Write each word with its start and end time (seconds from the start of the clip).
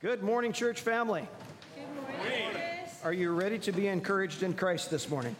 Good 0.00 0.22
morning, 0.22 0.52
church 0.52 0.80
family. 0.80 1.26
Good 1.74 2.02
morning. 2.22 2.56
Are 3.02 3.12
you 3.12 3.34
ready 3.34 3.58
to 3.58 3.72
be 3.72 3.88
encouraged 3.88 4.44
in 4.44 4.54
Christ 4.54 4.92
this 4.92 5.10
morning? 5.10 5.34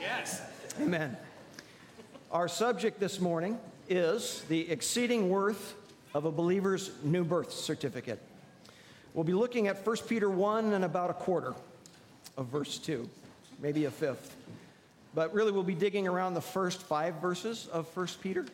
Yes. 0.00 0.40
Amen. 0.80 1.14
Our 2.32 2.48
subject 2.48 3.00
this 3.00 3.20
morning 3.20 3.58
is 3.86 4.44
the 4.48 4.70
exceeding 4.70 5.28
worth 5.28 5.74
of 6.14 6.24
a 6.24 6.30
believer's 6.30 6.90
new 7.02 7.22
birth 7.22 7.52
certificate. 7.52 8.18
We'll 9.12 9.24
be 9.24 9.34
looking 9.34 9.68
at 9.68 9.86
1 9.86 9.96
Peter 10.08 10.30
1 10.30 10.72
and 10.72 10.86
about 10.86 11.10
a 11.10 11.14
quarter 11.14 11.52
of 12.38 12.46
verse 12.46 12.78
2, 12.78 13.06
maybe 13.60 13.84
a 13.84 13.90
fifth. 13.90 14.34
But 15.14 15.34
really, 15.34 15.52
we'll 15.52 15.62
be 15.64 15.74
digging 15.74 16.08
around 16.08 16.32
the 16.32 16.40
first 16.40 16.80
five 16.80 17.16
verses 17.16 17.68
of 17.70 17.94
1 17.94 18.06
Peter. 18.22 18.46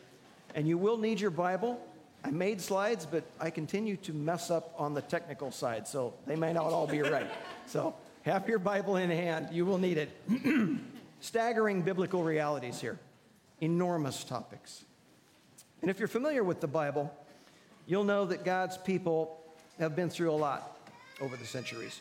And 0.53 0.67
you 0.67 0.77
will 0.77 0.97
need 0.97 1.21
your 1.21 1.31
Bible 1.31 1.79
I 2.25 2.31
made 2.31 2.59
slides, 2.59 3.05
but 3.05 3.23
I 3.39 3.51
continue 3.51 3.97
to 3.97 4.11
mess 4.11 4.49
up 4.49 4.73
on 4.79 4.95
the 4.95 5.01
technical 5.03 5.51
side, 5.51 5.87
so 5.87 6.15
they 6.25 6.35
may 6.35 6.53
not 6.53 6.65
all 6.65 6.87
be 6.87 7.01
right. 7.01 7.27
So 7.67 7.95
have 8.21 8.47
your 8.47 8.59
Bible 8.59 8.97
in 8.97 9.09
hand. 9.09 9.49
You 9.51 9.65
will 9.65 9.79
need 9.79 9.97
it. 9.97 10.09
Staggering 11.19 11.81
biblical 11.81 12.23
realities 12.23 12.79
here, 12.79 12.99
enormous 13.59 14.23
topics. 14.23 14.85
And 15.81 15.89
if 15.89 15.97
you're 15.97 16.07
familiar 16.07 16.43
with 16.43 16.61
the 16.61 16.67
Bible, 16.67 17.11
you'll 17.87 18.03
know 18.03 18.25
that 18.25 18.45
God's 18.45 18.77
people 18.77 19.43
have 19.79 19.95
been 19.95 20.11
through 20.11 20.31
a 20.31 20.37
lot 20.37 20.77
over 21.21 21.35
the 21.35 21.45
centuries. 21.45 21.99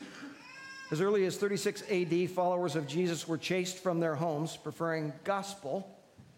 As 0.90 1.00
early 1.00 1.24
as 1.24 1.38
36 1.38 1.82
AD, 1.90 2.30
followers 2.30 2.76
of 2.76 2.86
Jesus 2.86 3.26
were 3.26 3.38
chased 3.38 3.78
from 3.78 4.00
their 4.00 4.14
homes, 4.14 4.56
preferring 4.56 5.14
gospel 5.24 5.88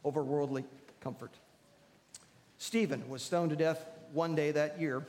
over 0.05 0.23
worldly 0.23 0.65
comfort. 1.01 1.33
Stephen 2.59 3.09
was 3.09 3.23
stoned 3.23 3.51
to 3.51 3.57
death 3.57 3.85
one 4.13 4.35
day 4.35 4.51
that 4.53 4.81
year 4.81 5.05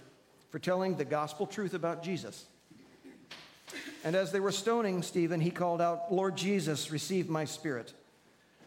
for 0.49 0.59
telling 0.59 0.95
the 0.95 1.05
gospel 1.05 1.45
truth 1.45 1.73
about 1.73 2.03
Jesus. 2.03 2.45
And 4.03 4.15
as 4.15 4.31
they 4.31 4.39
were 4.39 4.51
stoning 4.51 5.01
Stephen, 5.01 5.41
he 5.41 5.51
called 5.51 5.81
out, 5.81 6.13
Lord 6.13 6.37
Jesus, 6.37 6.91
receive 6.91 7.29
my 7.29 7.45
spirit. 7.45 7.93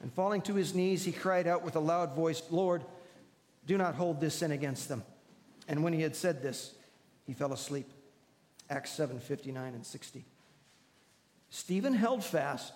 And 0.03 0.12
falling 0.12 0.42
to 0.42 0.55
his 0.55 0.75
knees, 0.75 1.05
he 1.05 1.12
cried 1.12 1.47
out 1.47 1.62
with 1.62 1.77
a 1.77 1.81
loud 1.81 2.14
voice, 2.14 2.42
Lord, 2.50 2.84
do 3.67 3.78
not 3.78 3.95
hold 3.95 4.20
this 4.20 4.37
sin 4.37 4.53
against 4.53 4.89
them. 4.89 5.03
And 5.69 5.84
when 5.84 5.92
he 5.92 6.03
had 6.03 6.17
said 6.17 6.42
this, 6.42 6.75
he 7.27 7.33
fell 7.33 7.53
asleep. 7.53 7.89
Acts 8.69 8.92
7 8.92 9.19
59 9.19 9.75
and 9.75 9.84
60. 9.84 10.25
Stephen 11.50 11.94
held 11.94 12.25
fast 12.25 12.72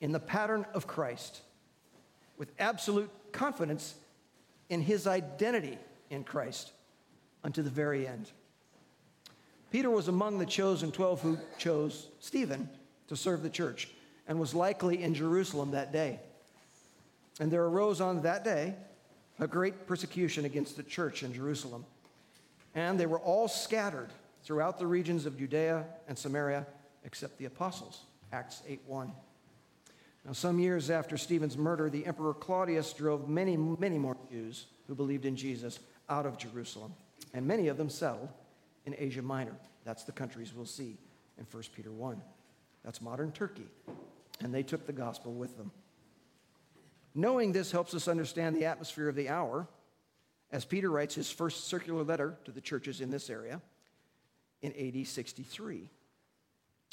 in 0.00 0.12
the 0.12 0.20
pattern 0.20 0.64
of 0.74 0.86
Christ 0.86 1.42
with 2.36 2.52
absolute 2.58 3.10
confidence 3.32 3.94
in 4.72 4.80
his 4.80 5.06
identity 5.06 5.78
in 6.08 6.24
Christ 6.24 6.72
unto 7.44 7.60
the 7.60 7.68
very 7.68 8.08
end. 8.08 8.30
Peter 9.70 9.90
was 9.90 10.08
among 10.08 10.38
the 10.38 10.46
chosen 10.46 10.90
12 10.90 11.20
who 11.20 11.38
chose 11.58 12.08
Stephen 12.20 12.70
to 13.08 13.14
serve 13.14 13.42
the 13.42 13.50
church 13.50 13.90
and 14.26 14.40
was 14.40 14.54
likely 14.54 15.02
in 15.02 15.12
Jerusalem 15.12 15.72
that 15.72 15.92
day. 15.92 16.20
And 17.38 17.52
there 17.52 17.64
arose 17.64 18.00
on 18.00 18.22
that 18.22 18.44
day 18.44 18.74
a 19.38 19.46
great 19.46 19.86
persecution 19.86 20.46
against 20.46 20.78
the 20.78 20.82
church 20.82 21.22
in 21.22 21.34
Jerusalem. 21.34 21.84
And 22.74 22.98
they 22.98 23.04
were 23.04 23.20
all 23.20 23.48
scattered 23.48 24.08
throughout 24.42 24.78
the 24.78 24.86
regions 24.86 25.26
of 25.26 25.38
Judea 25.38 25.84
and 26.08 26.18
Samaria 26.18 26.66
except 27.04 27.36
the 27.36 27.44
apostles. 27.44 28.04
Acts 28.32 28.62
8 28.66 28.80
1. 28.86 29.12
Now, 30.24 30.32
some 30.32 30.60
years 30.60 30.88
after 30.88 31.16
Stephen's 31.16 31.58
murder, 31.58 31.90
the 31.90 32.06
Emperor 32.06 32.34
Claudius 32.34 32.92
drove 32.92 33.28
many, 33.28 33.56
many 33.56 33.98
more 33.98 34.16
Jews 34.30 34.66
who 34.86 34.94
believed 34.94 35.24
in 35.24 35.34
Jesus 35.34 35.80
out 36.08 36.26
of 36.26 36.38
Jerusalem, 36.38 36.94
and 37.34 37.46
many 37.46 37.68
of 37.68 37.76
them 37.76 37.90
settled 37.90 38.28
in 38.86 38.94
Asia 38.96 39.22
Minor. 39.22 39.56
That's 39.84 40.04
the 40.04 40.12
countries 40.12 40.52
we'll 40.54 40.64
see 40.64 40.96
in 41.38 41.46
1 41.50 41.62
Peter 41.74 41.90
1. 41.90 42.20
That's 42.84 43.00
modern 43.00 43.32
Turkey. 43.32 43.66
And 44.40 44.54
they 44.54 44.62
took 44.62 44.86
the 44.86 44.92
gospel 44.92 45.32
with 45.32 45.56
them. 45.56 45.72
Knowing 47.14 47.52
this 47.52 47.72
helps 47.72 47.94
us 47.94 48.08
understand 48.08 48.56
the 48.56 48.64
atmosphere 48.64 49.08
of 49.08 49.16
the 49.16 49.28
hour 49.28 49.66
as 50.50 50.64
Peter 50.64 50.90
writes 50.90 51.14
his 51.14 51.30
first 51.30 51.66
circular 51.68 52.02
letter 52.02 52.36
to 52.44 52.50
the 52.50 52.60
churches 52.60 53.00
in 53.00 53.10
this 53.10 53.28
area 53.28 53.60
in 54.62 54.72
AD 54.72 55.06
63. 55.06 55.88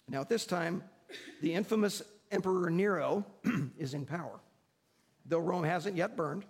Now, 0.07 0.22
at 0.22 0.29
this 0.29 0.45
time, 0.45 0.84
the 1.41 1.53
infamous 1.53 2.01
Emperor 2.31 2.69
Nero 2.69 3.25
is 3.78 3.94
in 3.94 4.06
power, 4.06 4.40
though 5.25 5.40
Rome 5.40 5.63
hasn't 5.63 5.97
yet 5.97 6.16
burned. 6.16 6.45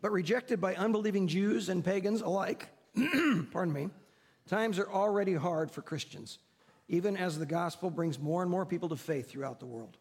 But 0.00 0.12
rejected 0.12 0.60
by 0.60 0.74
unbelieving 0.74 1.28
Jews 1.28 1.68
and 1.68 1.84
pagans 1.84 2.20
alike, 2.20 2.68
pardon 3.52 3.72
me, 3.72 3.88
times 4.48 4.78
are 4.78 4.90
already 4.90 5.34
hard 5.34 5.70
for 5.70 5.80
Christians, 5.80 6.38
even 6.88 7.16
as 7.16 7.38
the 7.38 7.46
gospel 7.46 7.88
brings 7.88 8.18
more 8.18 8.42
and 8.42 8.50
more 8.50 8.66
people 8.66 8.88
to 8.90 8.96
faith 8.96 9.30
throughout 9.30 9.60
the 9.60 9.66
world. 9.66 9.96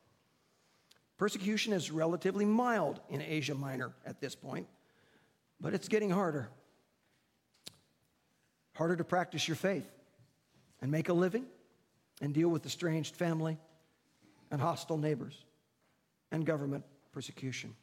Persecution 1.18 1.72
is 1.72 1.92
relatively 1.92 2.46
mild 2.46 3.00
in 3.10 3.22
Asia 3.22 3.54
Minor 3.54 3.94
at 4.06 4.20
this 4.20 4.34
point, 4.34 4.68
but 5.60 5.74
it's 5.76 5.88
getting 5.88 6.10
harder. 6.10 6.50
Harder 8.74 8.96
to 8.96 9.04
practice 9.04 9.48
your 9.48 9.56
faith 9.56 9.88
and 10.82 10.92
make 10.92 11.10
a 11.10 11.14
living 11.14 11.46
and 12.22 12.34
deal 12.34 12.50
with 12.50 12.66
estranged 12.66 13.16
family 13.16 13.60
and 14.52 14.62
hostile 14.62 14.98
neighbors 14.98 15.46
and 16.32 16.46
government 16.46 16.84
persecution. 17.12 17.74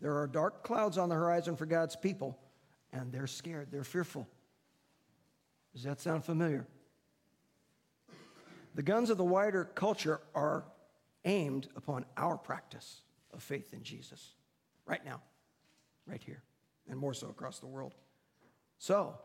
There 0.00 0.18
are 0.18 0.26
dark 0.26 0.64
clouds 0.64 0.98
on 0.98 1.08
the 1.08 1.14
horizon 1.14 1.54
for 1.54 1.66
God's 1.66 1.94
people, 1.94 2.38
and 2.92 3.12
they're 3.12 3.28
scared, 3.28 3.68
they're 3.70 3.84
fearful. 3.84 4.26
Does 5.74 5.84
that 5.84 6.00
sound 6.00 6.24
familiar? 6.24 6.66
The 8.74 8.82
guns 8.82 9.10
of 9.10 9.18
the 9.18 9.24
wider 9.24 9.64
culture 9.64 10.20
are 10.34 10.64
aimed 11.24 11.68
upon 11.76 12.04
our 12.16 12.36
practice 12.36 13.02
of 13.32 13.42
faith 13.42 13.72
in 13.72 13.82
Jesus 13.82 14.32
right 14.86 15.04
now, 15.04 15.20
right 16.06 16.22
here, 16.22 16.42
and 16.88 16.98
more 16.98 17.14
so 17.14 17.28
across 17.28 17.58
the 17.58 17.66
world. 17.66 17.94
So, 18.78 19.18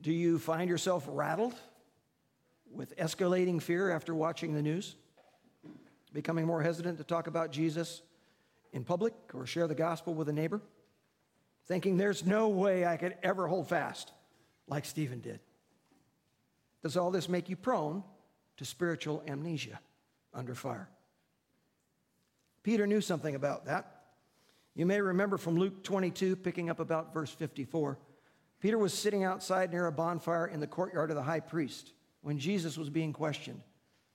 do 0.00 0.12
you 0.12 0.38
find 0.38 0.68
yourself 0.68 1.04
rattled 1.06 1.54
with 2.72 2.96
escalating 2.96 3.60
fear 3.60 3.90
after 3.90 4.14
watching 4.14 4.54
the 4.54 4.62
news? 4.62 4.96
Becoming 6.12 6.46
more 6.46 6.62
hesitant 6.62 6.98
to 6.98 7.04
talk 7.04 7.26
about 7.26 7.50
Jesus 7.52 8.02
in 8.72 8.84
public 8.84 9.14
or 9.34 9.46
share 9.46 9.66
the 9.66 9.74
gospel 9.74 10.14
with 10.14 10.28
a 10.28 10.32
neighbor, 10.32 10.60
thinking 11.66 11.96
there's 11.96 12.24
no 12.24 12.48
way 12.48 12.86
I 12.86 12.96
could 12.96 13.16
ever 13.22 13.46
hold 13.46 13.68
fast 13.68 14.12
like 14.66 14.84
Stephen 14.84 15.20
did. 15.20 15.40
Does 16.82 16.96
all 16.96 17.10
this 17.10 17.28
make 17.28 17.48
you 17.48 17.56
prone 17.56 18.02
to 18.56 18.64
spiritual 18.64 19.22
amnesia 19.26 19.80
under 20.32 20.54
fire? 20.54 20.88
Peter 22.62 22.86
knew 22.86 23.00
something 23.00 23.34
about 23.34 23.66
that. 23.66 24.02
You 24.74 24.86
may 24.86 25.00
remember 25.00 25.36
from 25.36 25.56
Luke 25.56 25.82
22, 25.82 26.36
picking 26.36 26.70
up 26.70 26.80
about 26.80 27.12
verse 27.12 27.30
54. 27.30 27.98
Peter 28.60 28.78
was 28.78 28.94
sitting 28.94 29.24
outside 29.24 29.72
near 29.72 29.86
a 29.86 29.92
bonfire 29.92 30.46
in 30.46 30.60
the 30.60 30.66
courtyard 30.66 31.10
of 31.10 31.16
the 31.16 31.22
high 31.22 31.40
priest 31.40 31.92
when 32.22 32.38
Jesus 32.38 32.76
was 32.76 32.90
being 32.90 33.12
questioned. 33.12 33.60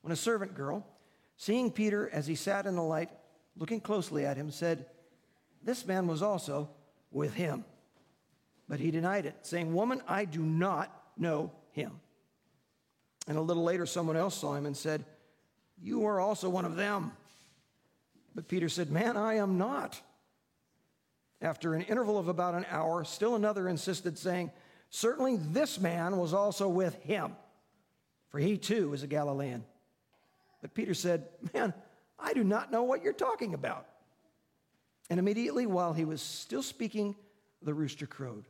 When 0.01 0.13
a 0.13 0.15
servant 0.15 0.53
girl, 0.53 0.85
seeing 1.37 1.71
Peter 1.71 2.09
as 2.11 2.27
he 2.27 2.35
sat 2.35 2.65
in 2.65 2.75
the 2.75 2.83
light, 2.83 3.09
looking 3.57 3.81
closely 3.81 4.25
at 4.25 4.37
him, 4.37 4.51
said, 4.51 4.85
This 5.63 5.85
man 5.85 6.07
was 6.07 6.21
also 6.21 6.69
with 7.11 7.33
him. 7.33 7.65
But 8.67 8.79
he 8.79 8.91
denied 8.91 9.25
it, 9.25 9.35
saying, 9.41 9.73
Woman, 9.73 10.01
I 10.07 10.25
do 10.25 10.41
not 10.41 10.91
know 11.17 11.51
him. 11.71 11.99
And 13.27 13.37
a 13.37 13.41
little 13.41 13.63
later, 13.63 13.85
someone 13.85 14.17
else 14.17 14.35
saw 14.35 14.55
him 14.55 14.65
and 14.65 14.75
said, 14.75 15.05
You 15.81 16.05
are 16.05 16.19
also 16.19 16.49
one 16.49 16.65
of 16.65 16.75
them. 16.75 17.11
But 18.33 18.47
Peter 18.47 18.69
said, 18.69 18.91
Man, 18.91 19.17
I 19.17 19.35
am 19.35 19.57
not. 19.57 19.99
After 21.41 21.73
an 21.73 21.81
interval 21.81 22.17
of 22.17 22.27
about 22.27 22.55
an 22.55 22.65
hour, 22.69 23.03
still 23.03 23.35
another 23.35 23.67
insisted, 23.67 24.17
saying, 24.17 24.51
Certainly 24.89 25.37
this 25.37 25.79
man 25.79 26.17
was 26.17 26.33
also 26.33 26.67
with 26.69 26.95
him, 27.03 27.35
for 28.29 28.39
he 28.39 28.57
too 28.57 28.93
is 28.93 29.03
a 29.03 29.07
Galilean. 29.07 29.63
But 30.65 30.73
Peter 30.73 30.95
said, 30.95 31.27
Man, 31.53 31.75
I 32.17 32.33
do 32.33 32.43
not 32.43 32.71
know 32.71 32.81
what 32.81 33.03
you're 33.03 33.13
talking 33.13 33.53
about. 33.53 33.85
And 35.11 35.19
immediately, 35.19 35.67
while 35.67 35.93
he 35.93 36.05
was 36.05 36.23
still 36.23 36.63
speaking, 36.63 37.15
the 37.61 37.75
rooster 37.75 38.07
crowed. 38.07 38.47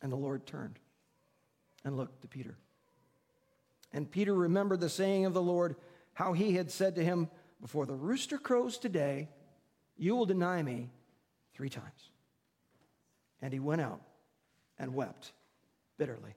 And 0.00 0.12
the 0.12 0.16
Lord 0.16 0.46
turned 0.46 0.78
and 1.84 1.96
looked 1.96 2.22
to 2.22 2.28
Peter. 2.28 2.56
And 3.92 4.08
Peter 4.08 4.32
remembered 4.32 4.78
the 4.78 4.88
saying 4.88 5.24
of 5.24 5.34
the 5.34 5.42
Lord, 5.42 5.74
how 6.12 6.32
he 6.32 6.54
had 6.54 6.70
said 6.70 6.94
to 6.94 7.02
him, 7.02 7.28
Before 7.60 7.86
the 7.86 7.96
rooster 7.96 8.38
crows 8.38 8.78
today, 8.78 9.28
you 9.98 10.14
will 10.14 10.26
deny 10.26 10.62
me 10.62 10.90
three 11.54 11.70
times. 11.70 12.10
And 13.42 13.52
he 13.52 13.58
went 13.58 13.80
out 13.80 14.00
and 14.78 14.94
wept 14.94 15.32
bitterly. 15.98 16.36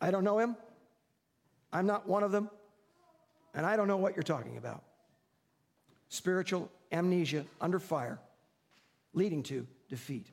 I 0.00 0.10
don't 0.10 0.24
know 0.24 0.38
him. 0.38 0.56
I'm 1.74 1.84
not 1.84 2.08
one 2.08 2.22
of 2.22 2.32
them. 2.32 2.48
And 3.54 3.66
I 3.66 3.76
don't 3.76 3.88
know 3.88 3.96
what 3.96 4.16
you're 4.16 4.22
talking 4.22 4.56
about. 4.56 4.82
Spiritual 6.08 6.70
amnesia 6.90 7.44
under 7.60 7.78
fire, 7.78 8.18
leading 9.14 9.42
to 9.44 9.66
defeat 9.88 10.26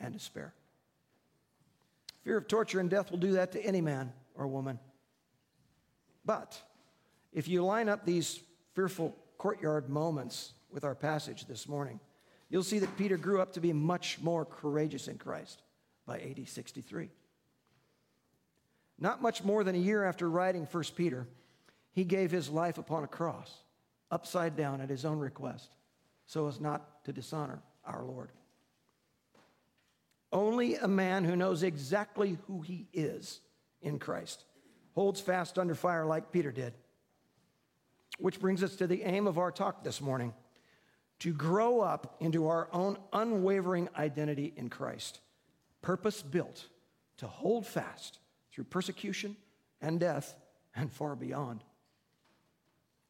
and 0.00 0.12
despair. 0.12 0.54
Fear 2.22 2.38
of 2.38 2.48
torture 2.48 2.80
and 2.80 2.90
death 2.90 3.10
will 3.10 3.18
do 3.18 3.32
that 3.32 3.52
to 3.52 3.60
any 3.64 3.80
man 3.80 4.12
or 4.34 4.46
woman. 4.46 4.78
But 6.24 6.60
if 7.32 7.48
you 7.48 7.64
line 7.64 7.88
up 7.88 8.04
these 8.04 8.40
fearful 8.74 9.16
courtyard 9.38 9.88
moments 9.88 10.52
with 10.70 10.84
our 10.84 10.94
passage 10.94 11.46
this 11.46 11.68
morning, 11.68 12.00
you'll 12.50 12.62
see 12.62 12.78
that 12.80 12.96
Peter 12.96 13.16
grew 13.16 13.40
up 13.40 13.52
to 13.54 13.60
be 13.60 13.72
much 13.72 14.18
more 14.20 14.44
courageous 14.44 15.08
in 15.08 15.16
Christ 15.18 15.62
by 16.06 16.20
AD 16.20 16.48
63. 16.48 17.10
Not 18.98 19.22
much 19.22 19.44
more 19.44 19.64
than 19.64 19.74
a 19.74 19.78
year 19.78 20.04
after 20.04 20.28
writing 20.28 20.66
1 20.70 20.84
Peter, 20.96 21.26
he 21.98 22.04
gave 22.04 22.30
his 22.30 22.48
life 22.48 22.78
upon 22.78 23.02
a 23.02 23.08
cross, 23.08 23.52
upside 24.12 24.54
down 24.54 24.80
at 24.80 24.88
his 24.88 25.04
own 25.04 25.18
request, 25.18 25.68
so 26.26 26.46
as 26.46 26.60
not 26.60 27.04
to 27.04 27.12
dishonor 27.12 27.60
our 27.84 28.04
Lord. 28.04 28.30
Only 30.30 30.76
a 30.76 30.86
man 30.86 31.24
who 31.24 31.34
knows 31.34 31.64
exactly 31.64 32.38
who 32.46 32.60
he 32.60 32.86
is 32.92 33.40
in 33.82 33.98
Christ 33.98 34.44
holds 34.94 35.20
fast 35.20 35.58
under 35.58 35.74
fire 35.74 36.06
like 36.06 36.30
Peter 36.30 36.52
did. 36.52 36.72
Which 38.20 38.38
brings 38.38 38.62
us 38.62 38.76
to 38.76 38.86
the 38.86 39.02
aim 39.02 39.26
of 39.26 39.36
our 39.36 39.50
talk 39.50 39.82
this 39.82 40.00
morning 40.00 40.34
to 41.18 41.32
grow 41.32 41.80
up 41.80 42.14
into 42.20 42.46
our 42.46 42.68
own 42.72 42.96
unwavering 43.12 43.88
identity 43.96 44.52
in 44.56 44.70
Christ, 44.70 45.18
purpose 45.82 46.22
built 46.22 46.68
to 47.16 47.26
hold 47.26 47.66
fast 47.66 48.20
through 48.52 48.64
persecution 48.66 49.36
and 49.80 49.98
death 49.98 50.36
and 50.76 50.92
far 50.92 51.16
beyond. 51.16 51.64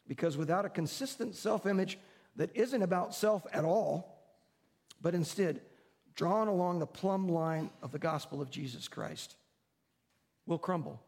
Because 0.09 0.37
without 0.37 0.65
a 0.65 0.71
consistent 0.71 1.37
self 1.37 1.67
image 1.67 1.99
that 2.37 2.51
isn't 2.57 2.83
about 2.83 3.15
self 3.15 3.47
at 3.53 3.65
all, 3.65 4.19
but 5.01 5.15
instead 5.15 5.61
drawn 6.17 6.49
along 6.49 6.81
the 6.81 6.87
plumb 6.87 7.29
line 7.29 7.71
of 7.81 7.93
the 7.93 7.99
gospel 7.99 8.43
of 8.43 8.51
Jesus 8.51 8.89
Christ, 8.89 9.37
will 10.47 10.59
crumble 10.59 11.01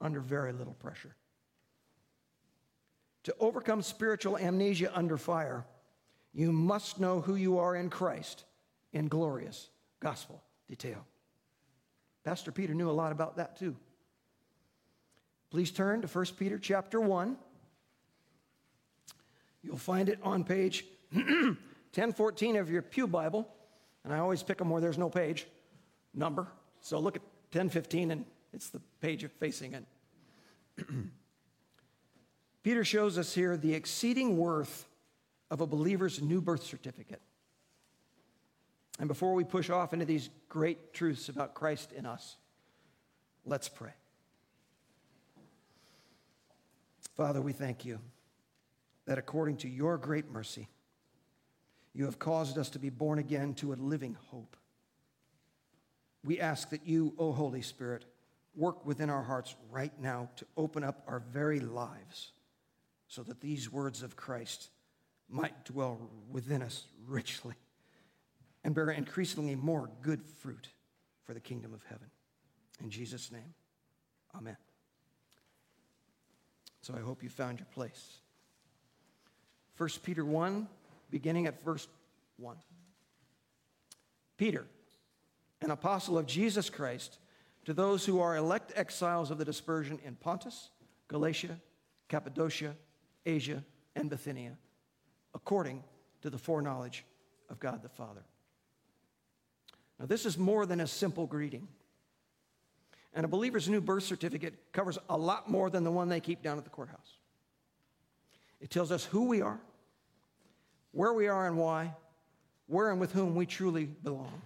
under 0.00 0.20
very 0.20 0.52
little 0.52 0.72
pressure. 0.72 1.14
To 3.24 3.34
overcome 3.40 3.82
spiritual 3.82 4.38
amnesia 4.38 4.90
under 4.94 5.18
fire, 5.18 5.66
you 6.32 6.52
must 6.52 7.00
know 7.00 7.20
who 7.20 7.34
you 7.34 7.58
are 7.58 7.74
in 7.74 7.90
Christ 7.90 8.44
in 8.92 9.08
glorious 9.08 9.68
gospel 10.00 10.42
detail. 10.68 11.04
Pastor 12.24 12.52
Peter 12.52 12.74
knew 12.74 12.88
a 12.88 12.92
lot 12.92 13.12
about 13.12 13.36
that 13.36 13.58
too. 13.58 13.76
Please 15.50 15.70
turn 15.70 16.02
to 16.02 16.08
1 16.08 16.24
Peter 16.38 16.58
chapter 16.58 17.00
1. 17.00 17.36
You'll 19.66 19.76
find 19.76 20.08
it 20.08 20.20
on 20.22 20.44
page 20.44 20.84
1014 21.12 22.56
of 22.56 22.70
your 22.70 22.82
Pew 22.82 23.08
Bible 23.08 23.48
and 24.04 24.14
I 24.14 24.18
always 24.18 24.44
pick 24.44 24.58
them 24.58 24.70
where 24.70 24.80
there's 24.80 24.98
no 24.98 25.10
page 25.10 25.48
number. 26.14 26.46
So 26.80 27.00
look 27.00 27.16
at 27.16 27.22
1015 27.52 28.12
and 28.12 28.24
it's 28.52 28.70
the 28.70 28.80
page 29.00 29.26
facing 29.40 29.74
it. 29.74 29.84
Peter 32.62 32.84
shows 32.84 33.18
us 33.18 33.34
here 33.34 33.56
the 33.56 33.74
exceeding 33.74 34.36
worth 34.36 34.86
of 35.50 35.60
a 35.60 35.66
believer's 35.66 36.22
new 36.22 36.40
birth 36.40 36.62
certificate. 36.62 37.20
And 39.00 39.08
before 39.08 39.34
we 39.34 39.42
push 39.42 39.68
off 39.68 39.92
into 39.92 40.04
these 40.04 40.30
great 40.48 40.92
truths 40.92 41.28
about 41.28 41.54
Christ 41.54 41.92
in 41.92 42.06
us, 42.06 42.36
let's 43.44 43.68
pray. 43.68 43.92
Father, 47.16 47.40
we 47.40 47.52
thank 47.52 47.84
you 47.84 47.98
that 49.06 49.18
according 49.18 49.56
to 49.58 49.68
your 49.68 49.96
great 49.98 50.30
mercy, 50.30 50.68
you 51.94 52.04
have 52.04 52.18
caused 52.18 52.58
us 52.58 52.68
to 52.70 52.78
be 52.78 52.90
born 52.90 53.18
again 53.18 53.54
to 53.54 53.72
a 53.72 53.74
living 53.74 54.16
hope. 54.30 54.56
We 56.24 56.40
ask 56.40 56.70
that 56.70 56.86
you, 56.86 57.14
O 57.18 57.32
Holy 57.32 57.62
Spirit, 57.62 58.04
work 58.54 58.84
within 58.84 59.10
our 59.10 59.22
hearts 59.22 59.54
right 59.70 59.92
now 60.00 60.28
to 60.36 60.46
open 60.56 60.82
up 60.82 61.02
our 61.06 61.20
very 61.20 61.60
lives 61.60 62.32
so 63.08 63.22
that 63.22 63.40
these 63.40 63.70
words 63.70 64.02
of 64.02 64.16
Christ 64.16 64.70
might 65.28 65.64
dwell 65.64 66.10
within 66.30 66.62
us 66.62 66.84
richly 67.06 67.54
and 68.64 68.74
bear 68.74 68.90
increasingly 68.90 69.54
more 69.54 69.88
good 70.02 70.22
fruit 70.22 70.68
for 71.24 71.34
the 71.34 71.40
kingdom 71.40 71.72
of 71.72 71.82
heaven. 71.84 72.10
In 72.82 72.90
Jesus' 72.90 73.30
name, 73.30 73.54
amen. 74.36 74.56
So 76.82 76.94
I 76.94 77.00
hope 77.00 77.22
you 77.22 77.28
found 77.28 77.58
your 77.58 77.66
place. 77.66 78.18
1 79.76 79.88
Peter 80.02 80.24
1 80.24 80.68
beginning 81.10 81.46
at 81.46 81.62
verse 81.62 81.86
1. 82.38 82.56
Peter, 84.36 84.66
an 85.62 85.70
apostle 85.70 86.18
of 86.18 86.26
Jesus 86.26 86.68
Christ, 86.68 87.18
to 87.64 87.72
those 87.72 88.04
who 88.04 88.20
are 88.20 88.36
elect 88.36 88.72
exiles 88.76 89.30
of 89.30 89.38
the 89.38 89.44
dispersion 89.44 89.98
in 90.04 90.14
Pontus, 90.16 90.70
Galatia, 91.08 91.58
Cappadocia, 92.08 92.74
Asia, 93.24 93.64
and 93.94 94.10
Bithynia, 94.10 94.56
according 95.34 95.82
to 96.22 96.30
the 96.30 96.38
foreknowledge 96.38 97.04
of 97.48 97.58
God 97.58 97.82
the 97.82 97.88
Father. 97.88 98.22
Now, 99.98 100.06
this 100.06 100.26
is 100.26 100.36
more 100.36 100.66
than 100.66 100.80
a 100.80 100.86
simple 100.86 101.26
greeting. 101.26 101.68
And 103.14 103.24
a 103.24 103.28
believer's 103.28 103.68
new 103.68 103.80
birth 103.80 104.02
certificate 104.02 104.54
covers 104.72 104.98
a 105.08 105.16
lot 105.16 105.50
more 105.50 105.70
than 105.70 105.84
the 105.84 105.90
one 105.90 106.08
they 106.08 106.20
keep 106.20 106.42
down 106.42 106.58
at 106.58 106.64
the 106.64 106.70
courthouse. 106.70 107.16
It 108.60 108.70
tells 108.70 108.92
us 108.92 109.04
who 109.06 109.24
we 109.24 109.40
are, 109.40 109.58
where 110.96 111.12
we 111.12 111.28
are 111.28 111.46
and 111.46 111.58
why, 111.58 111.94
where 112.68 112.90
and 112.90 112.98
with 112.98 113.12
whom 113.12 113.34
we 113.34 113.44
truly 113.44 113.84
belong. 113.84 114.40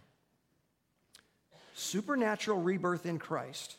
Supernatural 1.74 2.60
rebirth 2.60 3.06
in 3.06 3.20
Christ 3.20 3.76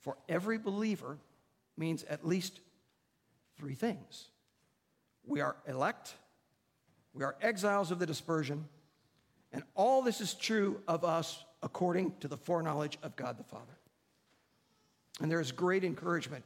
for 0.00 0.16
every 0.28 0.58
believer 0.58 1.18
means 1.76 2.04
at 2.04 2.24
least 2.24 2.60
three 3.58 3.74
things 3.74 4.28
we 5.24 5.40
are 5.40 5.56
elect, 5.66 6.14
we 7.14 7.24
are 7.24 7.36
exiles 7.42 7.90
of 7.90 7.98
the 7.98 8.06
dispersion, 8.06 8.68
and 9.52 9.62
all 9.74 10.02
this 10.02 10.20
is 10.20 10.34
true 10.34 10.80
of 10.86 11.04
us 11.04 11.44
according 11.62 12.12
to 12.20 12.28
the 12.28 12.36
foreknowledge 12.36 12.96
of 13.02 13.16
God 13.16 13.38
the 13.38 13.44
Father. 13.44 13.78
And 15.20 15.30
there 15.30 15.40
is 15.40 15.52
great 15.52 15.84
encouragement 15.84 16.44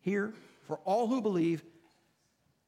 here 0.00 0.32
for 0.66 0.78
all 0.84 1.06
who 1.06 1.20
believe 1.20 1.62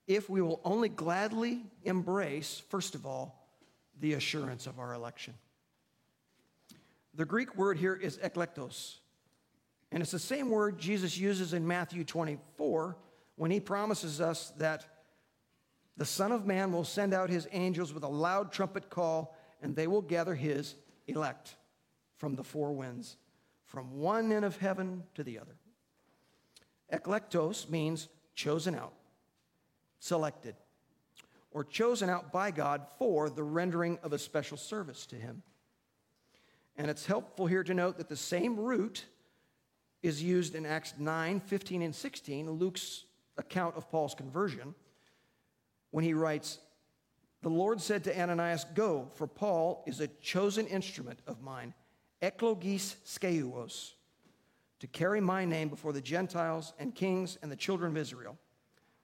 if 0.09 0.31
we 0.31 0.41
will 0.41 0.61
only 0.65 0.89
gladly 0.89 1.61
embrace, 1.85 2.63
first 2.71 2.95
of 2.95 3.07
all, 3.07 3.47
the 4.01 4.15
assurance 4.15 4.67
of 4.67 4.79
our 4.79 4.95
election. 4.95 5.35
The 7.15 7.27
Greek 7.27 7.55
word 7.57 7.77
here 7.77 7.95
is 7.95 8.17
eklektos, 8.19 8.97
and 9.93 10.03
it's 10.03 10.13
the 10.13 10.19
same 10.19 10.51
word 10.51 10.79
Jesus 10.79 11.19
uses 11.19 11.53
in 11.53 11.67
Matthew 11.67 12.05
24 12.05 12.97
when 13.37 13.51
he 13.51 13.61
promises 13.61 14.21
us 14.21 14.51
that 14.57 14.87
the 15.97 16.07
Son 16.07 16.33
of 16.33 16.47
Man 16.47 16.73
will 16.73 16.85
send 16.85 17.13
out 17.13 17.29
his 17.29 17.47
angels 17.53 17.93
with 17.93 18.03
a 18.03 18.09
loud 18.09 18.51
trumpet 18.51 18.89
call, 18.89 19.37
and 19.61 19.77
they 19.77 19.87
will 19.87 20.03
gather 20.03 20.35
his 20.35 20.75
elect 21.07 21.57
from 22.17 22.35
the 22.35 22.45
four 22.45 22.73
winds, 22.73 23.17
from 23.65 23.99
one 23.99 24.33
end 24.33 24.45
of 24.45 24.57
heaven 24.57 25.03
to 25.15 25.23
the 25.23 25.39
other. 25.39 25.57
Eklektos 26.93 27.69
means 27.69 28.09
chosen 28.35 28.75
out 28.75 28.95
selected 29.99 30.55
or 31.51 31.65
chosen 31.65 32.11
out 32.11 32.33
by 32.33 32.51
God 32.51 32.87
for 32.99 33.31
the 33.31 33.43
rendering 33.43 33.99
of 34.03 34.13
a 34.13 34.19
special 34.19 34.57
service 34.57 35.07
to 35.07 35.17
Him. 35.17 35.43
And 36.77 36.91
it's 36.91 37.07
helpful 37.07 37.47
here 37.47 37.65
to 37.65 37.75
note 37.75 37.99
that 37.99 38.09
the 38.09 38.17
same 38.17 38.57
root 38.57 39.07
is 40.03 40.23
used 40.23 40.55
in 40.55 40.65
Acts 40.65 40.95
9, 40.99 41.41
15, 41.41 41.83
and 41.83 41.95
16, 41.95 42.51
Luke's 42.51 43.05
account 43.37 43.77
of 43.77 43.91
Paul's 43.91 44.15
conversion, 44.15 44.75
when 45.91 46.05
he 46.05 46.15
writes, 46.15 46.59
The 47.43 47.49
Lord 47.49 47.81
said 47.81 48.05
to 48.05 48.21
Ananias, 48.21 48.65
Go, 48.75 49.11
for 49.15 49.27
Paul 49.27 49.83
is 49.87 50.01
a 50.01 50.07
chosen 50.07 50.67
instrument 50.67 51.21
of 51.27 51.41
mine, 51.41 51.75
eklogis 52.23 52.97
skeuos, 53.05 53.93
to 54.79 54.87
carry 54.87 55.21
my 55.21 55.45
name 55.45 55.69
before 55.69 55.93
the 55.93 56.01
Gentiles 56.01 56.73
and 56.79 56.95
kings 56.95 57.39
and 57.43 57.51
the 57.51 57.57
children 57.57 57.91
of 57.91 57.97
Israel 57.97 58.39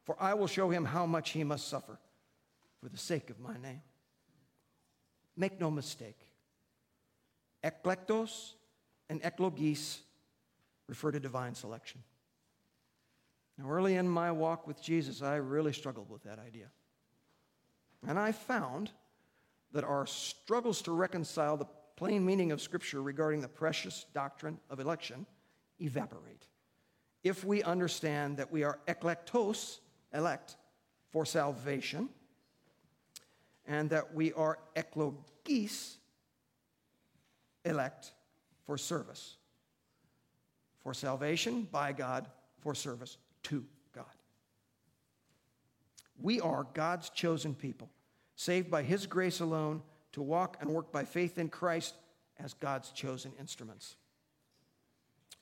for 0.05 0.17
I 0.21 0.35
will 0.35 0.47
show 0.47 0.71
him 0.71 0.85
how 0.85 1.07
much 1.07 1.31
he 1.31 1.45
must 1.45 1.69
suffer 1.69 1.99
for 2.81 2.89
the 2.89 2.99
sake 2.99 3.31
of 3.31 3.41
my 3.41 3.57
name. 3.59 3.83
Make 5.37 5.61
no 5.61 5.71
mistake. 5.71 6.19
Eklektos 7.65 8.53
and 9.09 9.23
eklogis 9.23 9.99
refer 10.87 11.11
to 11.11 11.21
divine 11.21 11.55
selection. 11.55 12.03
Now, 13.59 13.71
early 13.71 13.97
in 13.97 14.09
my 14.09 14.33
walk 14.33 14.67
with 14.67 14.83
Jesus, 14.83 15.23
I 15.23 15.37
really 15.37 15.73
struggled 15.73 16.11
with 16.11 16.25
that 16.25 16.39
idea. 16.39 16.67
And 18.07 18.19
I 18.19 18.33
found 18.33 18.91
that 19.73 19.85
our 19.85 20.07
struggles 20.07 20.83
to 20.83 20.93
reconcile 20.93 21.57
the 21.57 21.67
plain 21.97 22.25
meaning 22.25 22.53
of 22.53 22.61
Scripture 22.61 23.01
regarding 23.03 23.41
the 23.41 23.49
precious 23.49 24.07
doctrine 24.13 24.59
of 24.69 24.81
election 24.81 25.27
evaporate 25.81 26.47
if 27.25 27.43
we 27.43 27.63
understand 27.63 28.37
that 28.37 28.53
we 28.53 28.63
are 28.63 28.79
eklektos 28.87 29.79
elect 30.15 30.57
for 31.11 31.27
salvation, 31.27 32.09
and 33.67 33.91
that 33.91 34.15
we 34.15 34.33
are 34.33 34.59
eklogis, 34.77 35.97
elect 37.65 38.13
for 38.65 38.79
service 38.79 39.37
for 40.85 40.95
salvation 40.95 41.67
by 41.73 41.93
God, 41.93 42.29
for 42.61 42.75
service 42.75 43.17
to 43.45 43.65
God. 43.95 44.05
We 46.21 46.41
are 46.41 46.67
God's 46.75 47.09
chosen 47.09 47.55
people, 47.55 47.89
saved 48.37 48.71
by 48.71 48.83
His 48.83 49.07
grace 49.07 49.41
alone 49.41 49.83
to 50.13 50.23
walk 50.23 50.59
and 50.61 50.71
work 50.71 50.93
by 50.93 51.05
faith 51.05 51.39
in 51.39 51.49
Christ 51.49 51.95
as 52.39 52.53
God's 52.55 52.91
chosen 52.91 53.33
instruments. 53.41 53.97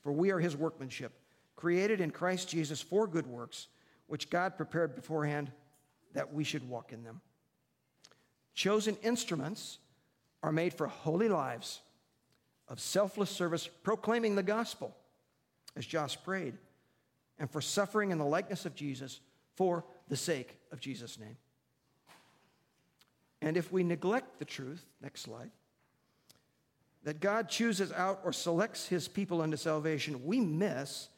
For 0.01 0.13
we 0.13 0.31
are 0.31 0.39
His 0.39 0.55
workmanship, 0.55 1.11
created 1.57 1.99
in 1.99 2.09
Christ 2.09 2.49
Jesus 2.49 2.81
for 2.81 3.05
good 3.05 3.27
works, 3.27 3.67
which 4.13 4.29
God 4.29 4.57
prepared 4.57 4.93
beforehand 4.93 5.51
that 6.13 6.31
we 6.31 6.43
should 6.43 6.69
walk 6.69 6.93
in 6.93 7.03
them. 7.03 7.19
Chosen 8.53 8.95
instruments 9.01 9.79
are 10.43 10.51
made 10.51 10.71
for 10.71 10.85
holy 10.85 11.29
lives 11.29 11.81
of 12.67 12.79
selfless 12.79 13.31
service, 13.31 13.67
proclaiming 13.81 14.35
the 14.35 14.43
gospel, 14.43 14.95
as 15.75 15.83
Josh 15.83 16.15
prayed, 16.23 16.59
and 17.39 17.49
for 17.49 17.59
suffering 17.59 18.11
in 18.11 18.19
the 18.19 18.23
likeness 18.23 18.67
of 18.67 18.75
Jesus 18.75 19.19
for 19.55 19.83
the 20.09 20.15
sake 20.15 20.59
of 20.71 20.79
Jesus' 20.79 21.19
name. 21.19 21.37
And 23.41 23.57
if 23.57 23.71
we 23.71 23.83
neglect 23.83 24.37
the 24.37 24.45
truth, 24.45 24.85
next 25.01 25.21
slide, 25.21 25.49
that 27.03 27.19
God 27.19 27.49
chooses 27.49 27.91
out 27.91 28.19
or 28.23 28.31
selects 28.31 28.87
his 28.87 29.07
people 29.07 29.41
unto 29.41 29.57
salvation, 29.57 30.23
we 30.23 30.39
miss 30.39 31.09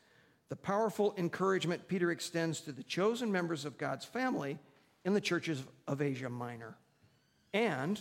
the 0.50 0.56
powerful 0.56 1.14
encouragement 1.18 1.88
Peter 1.88 2.12
extends 2.12 2.62
to 2.62 2.72
the 2.72 2.84
chosen 2.84 3.32
members 3.32 3.66
of 3.66 3.78
God's 3.78 4.06
family 4.06 4.60
in 5.04 5.14
the 5.14 5.22
churches 5.22 5.64
of 5.88 6.02
Asia 6.02 6.30
Minor. 6.30 6.76
And 7.54 8.00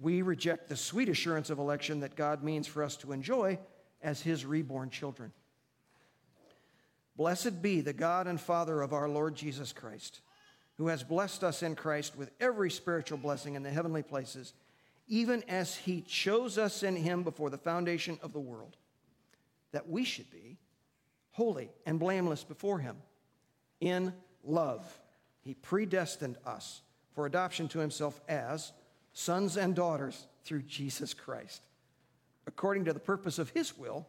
we 0.00 0.22
reject 0.22 0.68
the 0.68 0.76
sweet 0.76 1.08
assurance 1.08 1.50
of 1.50 1.58
election 1.58 2.00
that 2.00 2.16
God 2.16 2.42
means 2.42 2.66
for 2.66 2.82
us 2.82 2.96
to 2.96 3.12
enjoy 3.12 3.58
as 4.02 4.20
his 4.20 4.44
reborn 4.44 4.90
children. 4.90 5.32
Blessed 7.16 7.62
be 7.62 7.80
the 7.80 7.92
God 7.92 8.26
and 8.26 8.40
Father 8.40 8.80
of 8.80 8.92
our 8.92 9.08
Lord 9.08 9.34
Jesus 9.34 9.72
Christ, 9.72 10.20
who 10.78 10.88
has 10.88 11.02
blessed 11.02 11.44
us 11.44 11.62
in 11.62 11.74
Christ 11.74 12.16
with 12.16 12.30
every 12.40 12.70
spiritual 12.70 13.18
blessing 13.18 13.54
in 13.54 13.62
the 13.62 13.70
heavenly 13.70 14.02
places, 14.02 14.54
even 15.08 15.42
as 15.48 15.76
he 15.76 16.00
chose 16.00 16.58
us 16.58 16.82
in 16.82 16.96
him 16.96 17.22
before 17.22 17.50
the 17.50 17.58
foundation 17.58 18.18
of 18.22 18.32
the 18.32 18.40
world, 18.40 18.76
that 19.72 19.88
we 19.88 20.04
should 20.04 20.30
be 20.30 20.58
holy 21.32 21.70
and 21.84 21.98
blameless 21.98 22.44
before 22.44 22.78
him. 22.78 22.96
In 23.80 24.12
love, 24.44 24.86
he 25.40 25.54
predestined 25.54 26.36
us 26.46 26.82
for 27.14 27.26
adoption 27.26 27.68
to 27.68 27.78
himself 27.78 28.20
as 28.28 28.72
sons 29.12 29.56
and 29.56 29.74
daughters 29.74 30.26
through 30.44 30.62
Jesus 30.62 31.14
Christ, 31.14 31.62
according 32.46 32.84
to 32.86 32.92
the 32.92 33.00
purpose 33.00 33.38
of 33.38 33.50
his 33.50 33.76
will, 33.76 34.06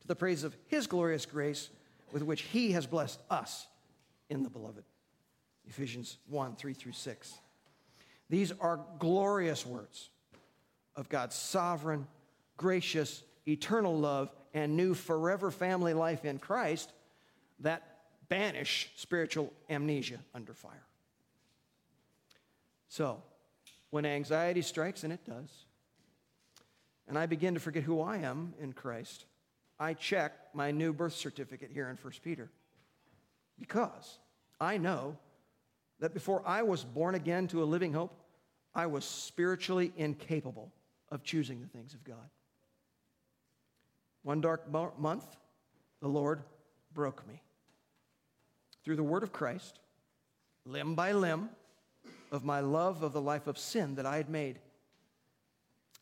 to 0.00 0.06
the 0.06 0.16
praise 0.16 0.44
of 0.44 0.56
his 0.66 0.86
glorious 0.86 1.26
grace 1.26 1.70
with 2.12 2.22
which 2.22 2.42
he 2.42 2.72
has 2.72 2.86
blessed 2.86 3.20
us 3.30 3.66
in 4.28 4.42
the 4.42 4.50
beloved. 4.50 4.84
Ephesians 5.66 6.18
1 6.28 6.56
3 6.56 6.74
through 6.74 6.92
6. 6.92 7.34
These 8.28 8.52
are 8.60 8.80
glorious 8.98 9.64
words 9.66 10.10
of 10.96 11.08
God's 11.08 11.34
sovereign, 11.34 12.06
gracious, 12.56 13.22
eternal 13.46 13.96
love 13.96 14.30
and 14.54 14.76
new 14.76 14.94
forever 14.94 15.50
family 15.50 15.94
life 15.94 16.24
in 16.24 16.38
Christ 16.38 16.92
that 17.60 17.82
banish 18.28 18.90
spiritual 18.96 19.52
amnesia 19.70 20.18
under 20.34 20.54
fire. 20.54 20.86
So, 22.88 23.22
when 23.90 24.04
anxiety 24.04 24.62
strikes, 24.62 25.04
and 25.04 25.12
it 25.12 25.24
does, 25.26 25.48
and 27.08 27.18
I 27.18 27.26
begin 27.26 27.54
to 27.54 27.60
forget 27.60 27.82
who 27.82 28.00
I 28.00 28.18
am 28.18 28.54
in 28.60 28.72
Christ, 28.72 29.24
I 29.78 29.94
check 29.94 30.32
my 30.54 30.70
new 30.70 30.92
birth 30.92 31.14
certificate 31.14 31.70
here 31.72 31.88
in 31.88 31.96
1 31.96 32.12
Peter. 32.22 32.50
Because 33.58 34.18
I 34.60 34.78
know 34.78 35.16
that 36.00 36.14
before 36.14 36.42
I 36.46 36.62
was 36.62 36.84
born 36.84 37.14
again 37.14 37.48
to 37.48 37.62
a 37.62 37.64
living 37.64 37.92
hope, 37.92 38.18
I 38.74 38.86
was 38.86 39.04
spiritually 39.04 39.92
incapable 39.96 40.72
of 41.10 41.22
choosing 41.22 41.60
the 41.60 41.66
things 41.66 41.94
of 41.94 42.04
God. 42.04 42.30
One 44.22 44.40
dark 44.40 44.70
mo- 44.70 44.92
month, 44.98 45.26
the 46.00 46.08
Lord 46.08 46.42
broke 46.92 47.26
me. 47.26 47.42
Through 48.84 48.96
the 48.96 49.02
word 49.02 49.22
of 49.22 49.32
Christ, 49.32 49.78
limb 50.64 50.94
by 50.94 51.12
limb, 51.12 51.50
of 52.32 52.44
my 52.44 52.60
love 52.60 53.02
of 53.02 53.12
the 53.12 53.20
life 53.20 53.46
of 53.46 53.58
sin 53.58 53.94
that 53.96 54.06
I 54.06 54.16
had 54.16 54.28
made. 54.28 54.58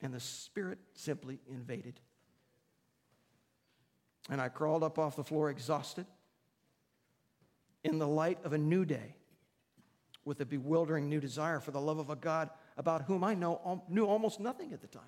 And 0.01 0.15
the 0.15 0.21
Spirit 0.21 0.79
simply 0.95 1.41
invaded. 1.51 2.01
And 4.31 4.41
I 4.41 4.49
crawled 4.49 4.85
up 4.85 4.99
off 4.99 5.17
the 5.17 5.25
floor 5.25 5.51
exhausted 5.51 6.07
in 7.83 7.99
the 7.99 8.07
light 8.07 8.39
of 8.45 8.53
a 8.53 8.59
new 8.59 8.85
day 8.85 9.17
with 10.25 10.41
a 10.41 10.47
bewildering 10.47 11.09
new 11.09 11.21
desire 11.21 11.59
for 11.61 11.73
the 11.73 11.81
love 11.81 11.99
of 11.99 12.11
a 12.11 12.17
God 12.17 12.51
about 12.77 13.03
whom 13.03 13.25
I 13.25 13.35
know, 13.35 13.83
knew 13.89 14.07
almost 14.07 14.39
nothing 14.39 14.73
at 14.73 14.81
the 14.81 14.87
time. 14.87 15.03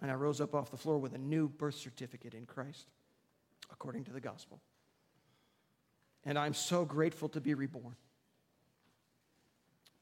And 0.00 0.10
I 0.10 0.14
rose 0.14 0.40
up 0.40 0.54
off 0.54 0.70
the 0.70 0.76
floor 0.76 0.98
with 0.98 1.14
a 1.14 1.18
new 1.18 1.48
birth 1.48 1.74
certificate 1.74 2.34
in 2.34 2.46
Christ, 2.46 2.86
according 3.72 4.04
to 4.04 4.12
the 4.12 4.20
gospel. 4.20 4.60
And 6.24 6.38
I'm 6.38 6.54
so 6.54 6.84
grateful 6.84 7.28
to 7.30 7.40
be 7.40 7.54
reborn. 7.54 7.96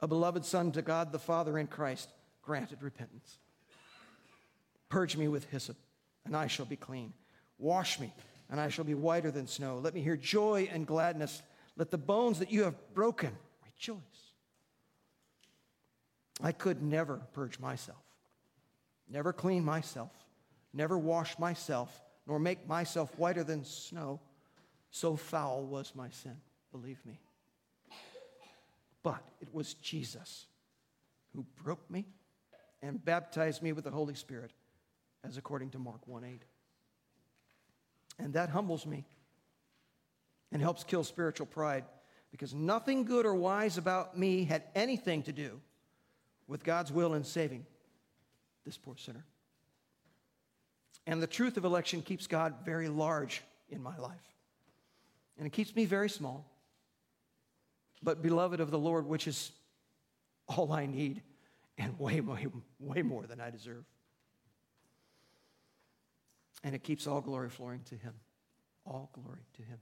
A 0.01 0.09
beloved 0.09 0.45
son 0.45 0.73
to 0.73 0.83
God 0.83 1.13
the 1.13 1.19
Father 1.19 1.59
in 1.59 1.67
Christ 1.67 2.11
granted 2.43 2.83
repentance. 2.83 3.39
Purge 4.89 5.17
me 5.17 5.29
with 5.29 5.51
hyssop, 5.51 5.77
and 6.25 6.37
I 6.37 6.47
shall 6.47 6.67
be 6.67 6.77
clean. 6.77 7.13
Wash 7.59 7.99
me, 7.99 8.13
and 8.51 8.61
I 8.61 8.69
shall 8.69 8.85
be 8.85 8.95
whiter 8.95 9.31
than 9.31 9.47
snow. 9.47 9.79
Let 9.79 9.95
me 9.95 10.03
hear 10.03 10.17
joy 10.17 10.69
and 10.71 10.87
gladness. 10.87 11.43
Let 11.77 11.91
the 11.91 11.99
bones 11.99 12.39
that 12.39 12.53
you 12.53 12.65
have 12.65 12.75
broken 12.95 13.33
rejoice. 13.65 13.99
I 16.43 16.53
could 16.53 16.83
never 16.83 17.23
purge 17.33 17.59
myself 17.59 18.06
never 19.09 19.33
clean 19.33 19.65
myself, 19.65 20.13
never 20.73 20.99
wash 20.99 21.39
myself, 21.39 22.03
nor 22.27 22.39
make 22.39 22.67
myself 22.67 23.17
whiter 23.19 23.45
than 23.45 23.65
snow. 23.65 24.21
So 24.91 25.17
foul 25.17 25.65
was 25.65 25.93
my 25.95 26.11
sin, 26.11 26.37
believe 26.73 26.99
me. 27.05 27.21
But 29.03 29.23
it 29.41 29.53
was 29.55 29.75
Jesus 29.75 30.47
who 31.35 31.45
broke 31.63 31.89
me 31.91 32.07
and 32.83 33.05
baptized 33.05 33.63
me 33.63 33.73
with 33.73 33.85
the 33.85 33.91
Holy 33.91 34.15
Spirit, 34.15 34.53
as 35.25 35.37
according 35.37 35.71
to 35.71 35.79
Mark 35.79 36.07
1 36.07 36.25
8. 36.25 36.43
And 38.19 38.35
that 38.35 38.49
humbles 38.49 38.87
me 38.87 39.05
and 40.51 40.63
helps 40.63 40.85
kill 40.85 41.05
spiritual 41.05 41.47
pride 41.47 41.85
because 42.31 42.55
nothing 42.55 43.05
good 43.05 43.27
or 43.27 43.35
wise 43.35 43.79
about 43.79 44.19
me 44.19 44.45
had 44.45 44.65
anything 44.75 45.23
to 45.25 45.33
do 45.33 45.61
with 46.49 46.65
God's 46.65 46.91
will 46.91 47.15
in 47.15 47.25
saving 47.25 47.67
this 48.67 48.77
poor 48.77 48.97
sinner. 48.99 49.25
And 51.07 51.23
the 51.23 51.27
truth 51.27 51.57
of 51.57 51.65
election 51.65 52.03
keeps 52.03 52.27
God 52.27 52.57
very 52.65 52.89
large 52.89 53.43
in 53.71 53.81
my 53.81 53.97
life. 53.97 54.35
And 55.39 55.47
it 55.47 55.51
keeps 55.51 55.75
me 55.75 55.87
very 55.87 56.11
small. 56.11 56.45
But 58.03 58.23
beloved 58.23 58.61
of 58.61 58.71
the 58.71 58.79
Lord, 58.79 59.07
which 59.07 59.27
is 59.27 59.53
all 60.49 60.73
I 60.73 60.87
need 60.87 61.23
and 61.79 61.99
way, 61.99 62.21
way, 62.21 62.49
way 62.81 63.03
more 63.03 63.25
than 63.27 63.41
I 63.41 63.51
deserve. 63.51 63.85
And 66.65 66.75
it 66.75 66.83
keeps 66.83 67.07
all 67.07 67.21
glory 67.21 67.49
flowing 67.49 67.83
to 67.85 67.95
Him. 67.95 68.15
All 68.85 69.11
glory 69.13 69.47
to 69.55 69.63
Him. 69.63 69.79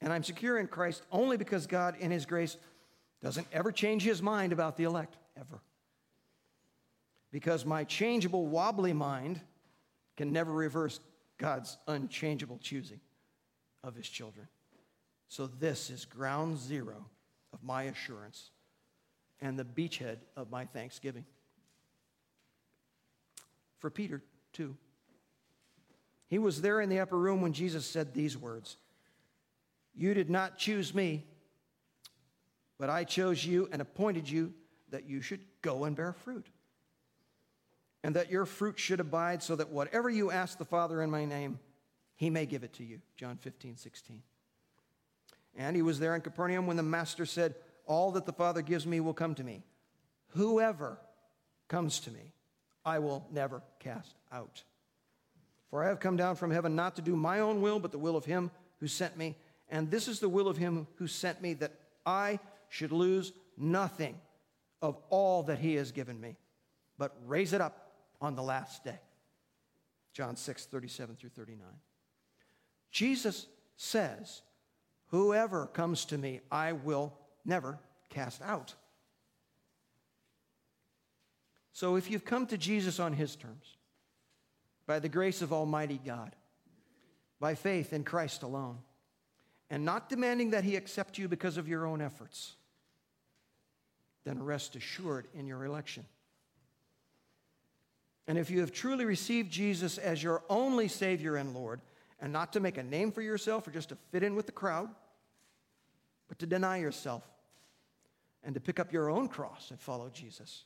And 0.00 0.12
I'm 0.12 0.24
secure 0.24 0.58
in 0.58 0.66
Christ 0.66 1.02
only 1.12 1.36
because 1.36 1.66
God, 1.66 1.96
in 1.98 2.10
His 2.10 2.24
grace, 2.24 2.56
doesn't 3.22 3.46
ever 3.52 3.70
change 3.70 4.02
His 4.02 4.22
mind 4.22 4.52
about 4.52 4.76
the 4.76 4.84
elect, 4.84 5.16
ever 5.38 5.60
because 7.34 7.66
my 7.66 7.82
changeable, 7.82 8.46
wobbly 8.46 8.92
mind 8.92 9.40
can 10.16 10.32
never 10.32 10.52
reverse 10.52 11.00
God's 11.36 11.76
unchangeable 11.88 12.60
choosing 12.62 13.00
of 13.82 13.96
his 13.96 14.08
children. 14.08 14.46
So, 15.26 15.48
this 15.48 15.90
is 15.90 16.04
ground 16.04 16.58
zero 16.58 17.04
of 17.52 17.64
my 17.64 17.82
assurance 17.84 18.52
and 19.40 19.58
the 19.58 19.64
beachhead 19.64 20.18
of 20.36 20.52
my 20.52 20.66
thanksgiving. 20.66 21.24
For 23.80 23.90
Peter, 23.90 24.22
too. 24.52 24.76
He 26.28 26.38
was 26.38 26.62
there 26.62 26.80
in 26.80 26.88
the 26.88 27.00
upper 27.00 27.18
room 27.18 27.40
when 27.40 27.52
Jesus 27.52 27.84
said 27.84 28.14
these 28.14 28.38
words 28.38 28.76
You 29.92 30.14
did 30.14 30.30
not 30.30 30.56
choose 30.56 30.94
me, 30.94 31.26
but 32.78 32.90
I 32.90 33.02
chose 33.02 33.44
you 33.44 33.68
and 33.72 33.82
appointed 33.82 34.30
you 34.30 34.54
that 34.90 35.08
you 35.08 35.20
should 35.20 35.40
go 35.62 35.82
and 35.82 35.96
bear 35.96 36.12
fruit 36.12 36.46
and 38.04 38.14
that 38.16 38.30
your 38.30 38.44
fruit 38.44 38.78
should 38.78 39.00
abide, 39.00 39.42
so 39.42 39.56
that 39.56 39.70
whatever 39.70 40.10
you 40.10 40.30
ask 40.30 40.58
the 40.58 40.64
Father 40.66 41.00
in 41.00 41.10
my 41.10 41.24
name, 41.24 41.58
he 42.16 42.28
may 42.28 42.44
give 42.44 42.62
it 42.62 42.74
to 42.74 42.84
you. 42.84 43.00
John 43.16 43.38
15, 43.38 43.78
16. 43.78 44.22
And 45.56 45.74
he 45.74 45.80
was 45.80 45.98
there 45.98 46.14
in 46.14 46.20
Capernaum 46.20 46.66
when 46.66 46.76
the 46.76 46.82
master 46.82 47.24
said, 47.24 47.54
All 47.86 48.12
that 48.12 48.26
the 48.26 48.32
Father 48.32 48.60
gives 48.60 48.86
me 48.86 49.00
will 49.00 49.14
come 49.14 49.34
to 49.36 49.42
me. 49.42 49.62
Whoever 50.34 50.98
comes 51.66 51.98
to 52.00 52.10
me, 52.10 52.34
I 52.84 52.98
will 52.98 53.26
never 53.32 53.62
cast 53.78 54.14
out. 54.30 54.62
For 55.70 55.82
I 55.82 55.88
have 55.88 55.98
come 55.98 56.18
down 56.18 56.36
from 56.36 56.50
heaven 56.50 56.76
not 56.76 56.96
to 56.96 57.02
do 57.02 57.16
my 57.16 57.40
own 57.40 57.62
will, 57.62 57.78
but 57.78 57.90
the 57.90 57.98
will 57.98 58.16
of 58.16 58.26
him 58.26 58.50
who 58.80 58.86
sent 58.86 59.16
me. 59.16 59.34
And 59.70 59.90
this 59.90 60.08
is 60.08 60.20
the 60.20 60.28
will 60.28 60.48
of 60.48 60.58
him 60.58 60.88
who 60.96 61.06
sent 61.06 61.40
me, 61.40 61.54
that 61.54 61.72
I 62.04 62.38
should 62.68 62.92
lose 62.92 63.32
nothing 63.56 64.20
of 64.82 64.98
all 65.08 65.44
that 65.44 65.58
he 65.58 65.76
has 65.76 65.90
given 65.90 66.20
me, 66.20 66.36
but 66.98 67.16
raise 67.26 67.54
it 67.54 67.62
up 67.62 67.83
on 68.24 68.34
the 68.34 68.42
last 68.42 68.82
day. 68.82 68.98
John 70.12 70.36
6, 70.36 70.66
37 70.66 71.16
through 71.16 71.30
39. 71.30 71.66
Jesus 72.90 73.46
says, 73.76 74.42
Whoever 75.08 75.66
comes 75.66 76.06
to 76.06 76.18
me, 76.18 76.40
I 76.50 76.72
will 76.72 77.12
never 77.44 77.78
cast 78.08 78.40
out. 78.42 78.74
So 81.72 81.96
if 81.96 82.10
you've 82.10 82.24
come 82.24 82.46
to 82.46 82.56
Jesus 82.56 82.98
on 82.98 83.12
his 83.12 83.36
terms, 83.36 83.76
by 84.86 85.00
the 85.00 85.08
grace 85.08 85.42
of 85.42 85.52
Almighty 85.52 86.00
God, 86.04 86.34
by 87.40 87.54
faith 87.54 87.92
in 87.92 88.04
Christ 88.04 88.42
alone, 88.42 88.78
and 89.70 89.84
not 89.84 90.08
demanding 90.08 90.50
that 90.50 90.64
he 90.64 90.76
accept 90.76 91.18
you 91.18 91.26
because 91.26 91.56
of 91.56 91.68
your 91.68 91.84
own 91.86 92.00
efforts, 92.00 92.54
then 94.24 94.42
rest 94.42 94.76
assured 94.76 95.26
in 95.34 95.46
your 95.46 95.64
election. 95.64 96.04
And 98.26 98.38
if 98.38 98.50
you 98.50 98.60
have 98.60 98.72
truly 98.72 99.04
received 99.04 99.50
Jesus 99.50 99.98
as 99.98 100.22
your 100.22 100.42
only 100.48 100.88
Savior 100.88 101.36
and 101.36 101.54
Lord, 101.54 101.80
and 102.20 102.32
not 102.32 102.52
to 102.54 102.60
make 102.60 102.78
a 102.78 102.82
name 102.82 103.12
for 103.12 103.22
yourself 103.22 103.66
or 103.68 103.70
just 103.70 103.90
to 103.90 103.96
fit 104.10 104.22
in 104.22 104.34
with 104.34 104.46
the 104.46 104.52
crowd, 104.52 104.88
but 106.28 106.38
to 106.38 106.46
deny 106.46 106.78
yourself 106.78 107.22
and 108.42 108.54
to 108.54 108.60
pick 108.60 108.80
up 108.80 108.92
your 108.92 109.10
own 109.10 109.28
cross 109.28 109.70
and 109.70 109.78
follow 109.78 110.10
Jesus, 110.10 110.64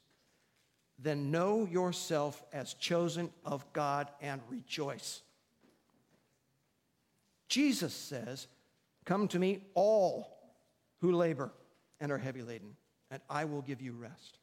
then 0.99 1.31
know 1.31 1.65
yourself 1.65 2.43
as 2.53 2.75
chosen 2.75 3.31
of 3.45 3.65
God 3.73 4.09
and 4.21 4.41
rejoice. 4.49 5.23
Jesus 7.49 7.95
says, 7.95 8.47
Come 9.05 9.27
to 9.29 9.38
me, 9.38 9.62
all 9.75 10.38
who 11.00 11.12
labor 11.12 11.53
and 12.00 12.12
are 12.12 12.19
heavy 12.19 12.43
laden, 12.43 12.77
and 13.11 13.23
I 13.31 13.47
will 13.47 13.62
give 13.62 13.81
you 13.81 13.93
rest. 13.93 14.38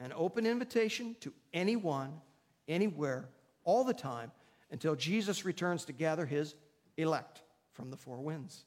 An 0.00 0.12
open 0.16 0.46
invitation 0.46 1.14
to 1.20 1.32
anyone, 1.52 2.12
anywhere, 2.66 3.28
all 3.64 3.84
the 3.84 3.94
time, 3.94 4.32
until 4.70 4.96
Jesus 4.96 5.44
returns 5.44 5.84
to 5.84 5.92
gather 5.92 6.24
his 6.24 6.54
elect 6.96 7.42
from 7.72 7.90
the 7.90 7.96
four 7.96 8.20
winds. 8.20 8.64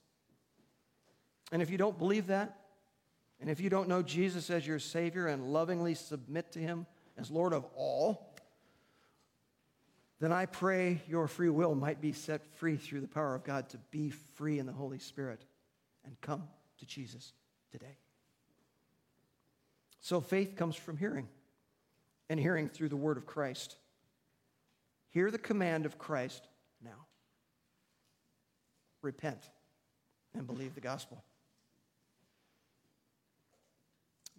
And 1.51 1.61
if 1.61 1.69
you 1.69 1.77
don't 1.77 1.97
believe 1.97 2.27
that, 2.27 2.59
and 3.39 3.49
if 3.49 3.59
you 3.59 3.69
don't 3.69 3.89
know 3.89 4.01
Jesus 4.01 4.49
as 4.49 4.65
your 4.65 4.79
Savior 4.79 5.27
and 5.27 5.51
lovingly 5.51 5.95
submit 5.95 6.51
to 6.53 6.59
him 6.59 6.85
as 7.17 7.29
Lord 7.29 7.53
of 7.53 7.65
all, 7.75 8.33
then 10.19 10.31
I 10.31 10.45
pray 10.45 11.01
your 11.07 11.27
free 11.27 11.49
will 11.49 11.75
might 11.75 11.99
be 11.99 12.13
set 12.13 12.45
free 12.55 12.77
through 12.77 13.01
the 13.01 13.07
power 13.07 13.35
of 13.35 13.43
God 13.43 13.69
to 13.69 13.77
be 13.91 14.09
free 14.09 14.59
in 14.59 14.65
the 14.65 14.71
Holy 14.71 14.99
Spirit 14.99 15.43
and 16.05 16.19
come 16.21 16.43
to 16.77 16.85
Jesus 16.85 17.33
today. 17.71 17.97
So 20.03 20.19
faith 20.19 20.57
comes 20.57 20.75
from 20.75 20.97
hearing, 20.97 21.29
and 22.29 22.37
hearing 22.37 22.67
through 22.67 22.89
the 22.89 22.97
word 22.97 23.15
of 23.15 23.25
Christ. 23.25 23.77
Hear 25.11 25.31
the 25.31 25.37
command 25.37 25.85
of 25.85 25.97
Christ 25.97 26.45
now. 26.83 27.07
Repent 29.01 29.49
and 30.35 30.45
believe 30.45 30.75
the 30.75 30.81
gospel. 30.81 31.23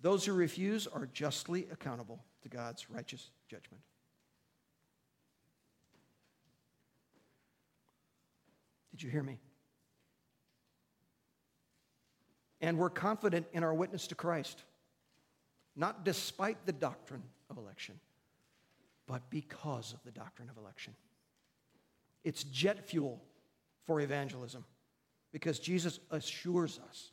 Those 0.02 0.26
who 0.26 0.34
refuse 0.34 0.86
are 0.86 1.06
justly 1.06 1.66
accountable 1.72 2.22
to 2.42 2.50
God's 2.50 2.90
righteous 2.90 3.30
judgment. 3.48 3.82
Did 8.90 9.02
you 9.02 9.08
hear 9.08 9.22
me? 9.22 9.38
And 12.60 12.76
we're 12.76 12.90
confident 12.90 13.46
in 13.54 13.64
our 13.64 13.72
witness 13.72 14.06
to 14.08 14.14
Christ 14.14 14.62
not 15.76 16.04
despite 16.04 16.66
the 16.66 16.72
doctrine 16.72 17.22
of 17.50 17.58
election, 17.58 17.98
but 19.06 19.28
because 19.30 19.92
of 19.92 20.02
the 20.04 20.10
doctrine 20.10 20.48
of 20.48 20.56
election. 20.56 20.94
It's 22.22 22.44
jet 22.44 22.88
fuel 22.88 23.20
for 23.84 24.00
evangelism 24.00 24.64
because 25.32 25.58
Jesus 25.58 26.00
assures 26.10 26.80
us 26.88 27.10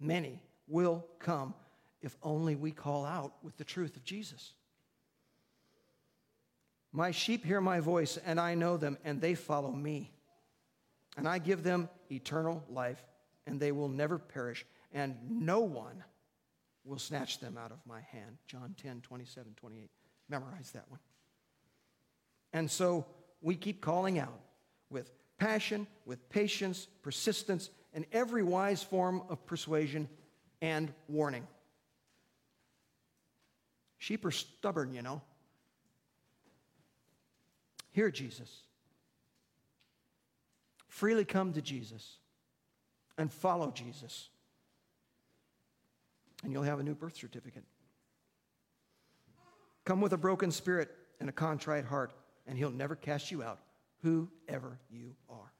many 0.00 0.42
will 0.68 1.04
come 1.18 1.54
if 2.00 2.16
only 2.22 2.54
we 2.54 2.70
call 2.70 3.04
out 3.04 3.34
with 3.42 3.56
the 3.56 3.64
truth 3.64 3.96
of 3.96 4.04
Jesus. 4.04 4.52
My 6.92 7.10
sheep 7.10 7.44
hear 7.44 7.60
my 7.60 7.80
voice, 7.80 8.18
and 8.24 8.38
I 8.38 8.54
know 8.54 8.76
them, 8.76 8.98
and 9.04 9.20
they 9.20 9.34
follow 9.34 9.72
me. 9.72 10.12
And 11.16 11.26
I 11.26 11.38
give 11.38 11.62
them 11.62 11.88
eternal 12.10 12.62
life, 12.68 13.02
and 13.46 13.58
they 13.58 13.72
will 13.72 13.88
never 13.88 14.18
perish, 14.18 14.64
and 14.92 15.16
no 15.28 15.60
one 15.60 16.04
will 16.84 16.98
snatch 16.98 17.40
them 17.40 17.58
out 17.58 17.72
of 17.72 17.78
my 17.86 18.00
hand. 18.00 18.38
John 18.46 18.74
10, 18.80 19.00
27, 19.00 19.54
28. 19.56 19.90
Memorize 20.28 20.70
that 20.72 20.88
one. 20.90 21.00
And 22.52 22.70
so 22.70 23.06
we 23.40 23.56
keep 23.56 23.80
calling 23.80 24.18
out 24.18 24.40
with 24.90 25.10
passion, 25.38 25.86
with 26.06 26.28
patience, 26.28 26.86
persistence, 27.02 27.70
and 27.92 28.06
every 28.12 28.42
wise 28.42 28.82
form 28.82 29.22
of 29.28 29.44
persuasion 29.46 30.08
and 30.60 30.92
warning. 31.08 31.46
Sheep 33.98 34.24
are 34.24 34.30
stubborn, 34.30 34.92
you 34.92 35.02
know. 35.02 35.22
Hear 37.90 38.10
Jesus. 38.10 38.62
Freely 40.88 41.24
come 41.24 41.52
to 41.54 41.62
Jesus 41.62 42.18
and 43.16 43.32
follow 43.32 43.70
Jesus 43.70 44.28
and 46.44 46.52
you'll 46.52 46.62
have 46.62 46.78
a 46.78 46.82
new 46.82 46.94
birth 46.94 47.16
certificate. 47.16 47.64
Come 49.84 50.00
with 50.00 50.12
a 50.12 50.18
broken 50.18 50.50
spirit 50.50 50.90
and 51.20 51.28
a 51.28 51.32
contrite 51.32 51.84
heart, 51.84 52.12
and 52.46 52.56
he'll 52.56 52.70
never 52.70 52.94
cast 52.94 53.30
you 53.30 53.42
out, 53.42 53.60
whoever 54.02 54.78
you 54.90 55.16
are. 55.28 55.52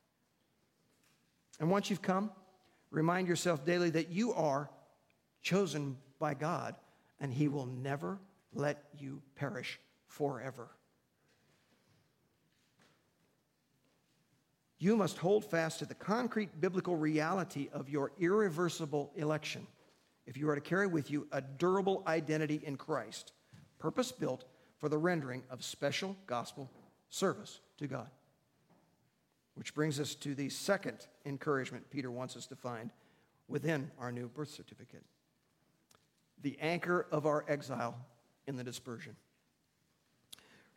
And 1.59 1.70
once 1.70 1.90
you've 1.90 2.03
come, 2.03 2.31
remind 2.90 3.29
yourself 3.29 3.64
daily 3.64 3.90
that 3.90 4.11
you 4.11 4.33
are 4.35 4.70
chosen 5.42 5.97
by 6.18 6.35
God, 6.35 6.75
and 7.20 7.33
he 7.33 7.49
will 7.49 7.66
never 7.66 8.18
let 8.53 8.85
you 8.99 9.23
perish 9.37 9.81
forever. 10.07 10.68
You 14.79 14.97
must 14.97 15.16
hold 15.16 15.44
fast 15.44 15.79
to 15.79 15.87
the 15.87 15.94
concrete 15.94 16.61
biblical 16.61 16.97
reality 16.97 17.68
of 17.73 17.88
your 17.88 18.12
irreversible 18.18 19.12
election 19.16 19.66
if 20.27 20.37
you 20.37 20.49
are 20.49 20.55
to 20.55 20.61
carry 20.61 20.87
with 20.87 21.11
you 21.11 21.27
a 21.33 21.41
durable 21.41 22.03
identity 22.07 22.61
in 22.65 22.77
Christ, 22.77 23.33
purpose 23.79 24.13
built 24.13 24.45
for 24.79 24.89
the 24.89 24.99
rendering 24.99 25.43
of 25.51 25.63
special 25.65 26.17
gospel 26.27 26.71
service 27.11 27.61
to 27.79 27.87
God. 27.87 28.09
Which 29.55 29.75
brings 29.75 30.01
us 30.01 30.15
to 30.17 30.35
the 30.35 30.49
second 30.49 31.07
encouragement 31.25 31.91
Peter 31.91 32.11
wants 32.11 32.37
us 32.37 32.47
to 32.47 32.57
find 32.57 32.91
within 33.49 33.91
our 33.99 34.11
new 34.11 34.29
birth 34.29 34.51
certificate 34.51 35.05
the 36.43 36.59
anchor 36.61 37.07
of 37.11 37.27
our 37.27 37.45
exile 37.49 37.97
in 38.47 38.57
the 38.57 38.65
dispersion. 38.65 39.17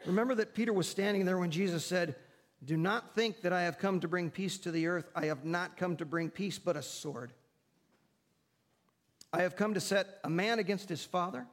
Remember 0.05 0.33
that 0.35 0.53
Peter 0.53 0.71
was 0.71 0.87
standing 0.87 1.25
there 1.25 1.37
when 1.37 1.51
Jesus 1.51 1.85
said, 1.85 2.15
Do 2.63 2.77
not 2.77 3.13
think 3.13 3.41
that 3.41 3.51
I 3.51 3.63
have 3.63 3.77
come 3.77 3.99
to 3.99 4.07
bring 4.07 4.29
peace 4.29 4.57
to 4.59 4.71
the 4.71 4.87
earth. 4.87 5.09
I 5.15 5.25
have 5.25 5.43
not 5.43 5.75
come 5.75 5.97
to 5.97 6.05
bring 6.05 6.29
peace, 6.29 6.57
but 6.57 6.77
a 6.77 6.81
sword. 6.81 7.33
I 9.33 9.41
have 9.41 9.55
come 9.55 9.73
to 9.73 9.81
set 9.81 10.19
a 10.23 10.29
man 10.29 10.59
against 10.59 10.89
his 10.89 11.03
father, 11.03 11.45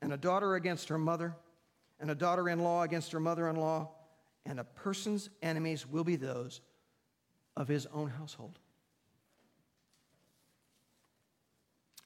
and 0.00 0.12
a 0.12 0.16
daughter 0.16 0.56
against 0.56 0.88
her 0.88 0.98
mother, 0.98 1.34
and 2.00 2.10
a 2.10 2.14
daughter 2.14 2.48
in 2.48 2.58
law 2.58 2.82
against 2.82 3.12
her 3.12 3.20
mother 3.20 3.48
in 3.48 3.56
law, 3.56 3.90
and 4.44 4.58
a 4.58 4.64
person's 4.64 5.30
enemies 5.42 5.86
will 5.86 6.04
be 6.04 6.16
those 6.16 6.60
of 7.56 7.68
his 7.68 7.86
own 7.86 8.08
household. 8.08 8.58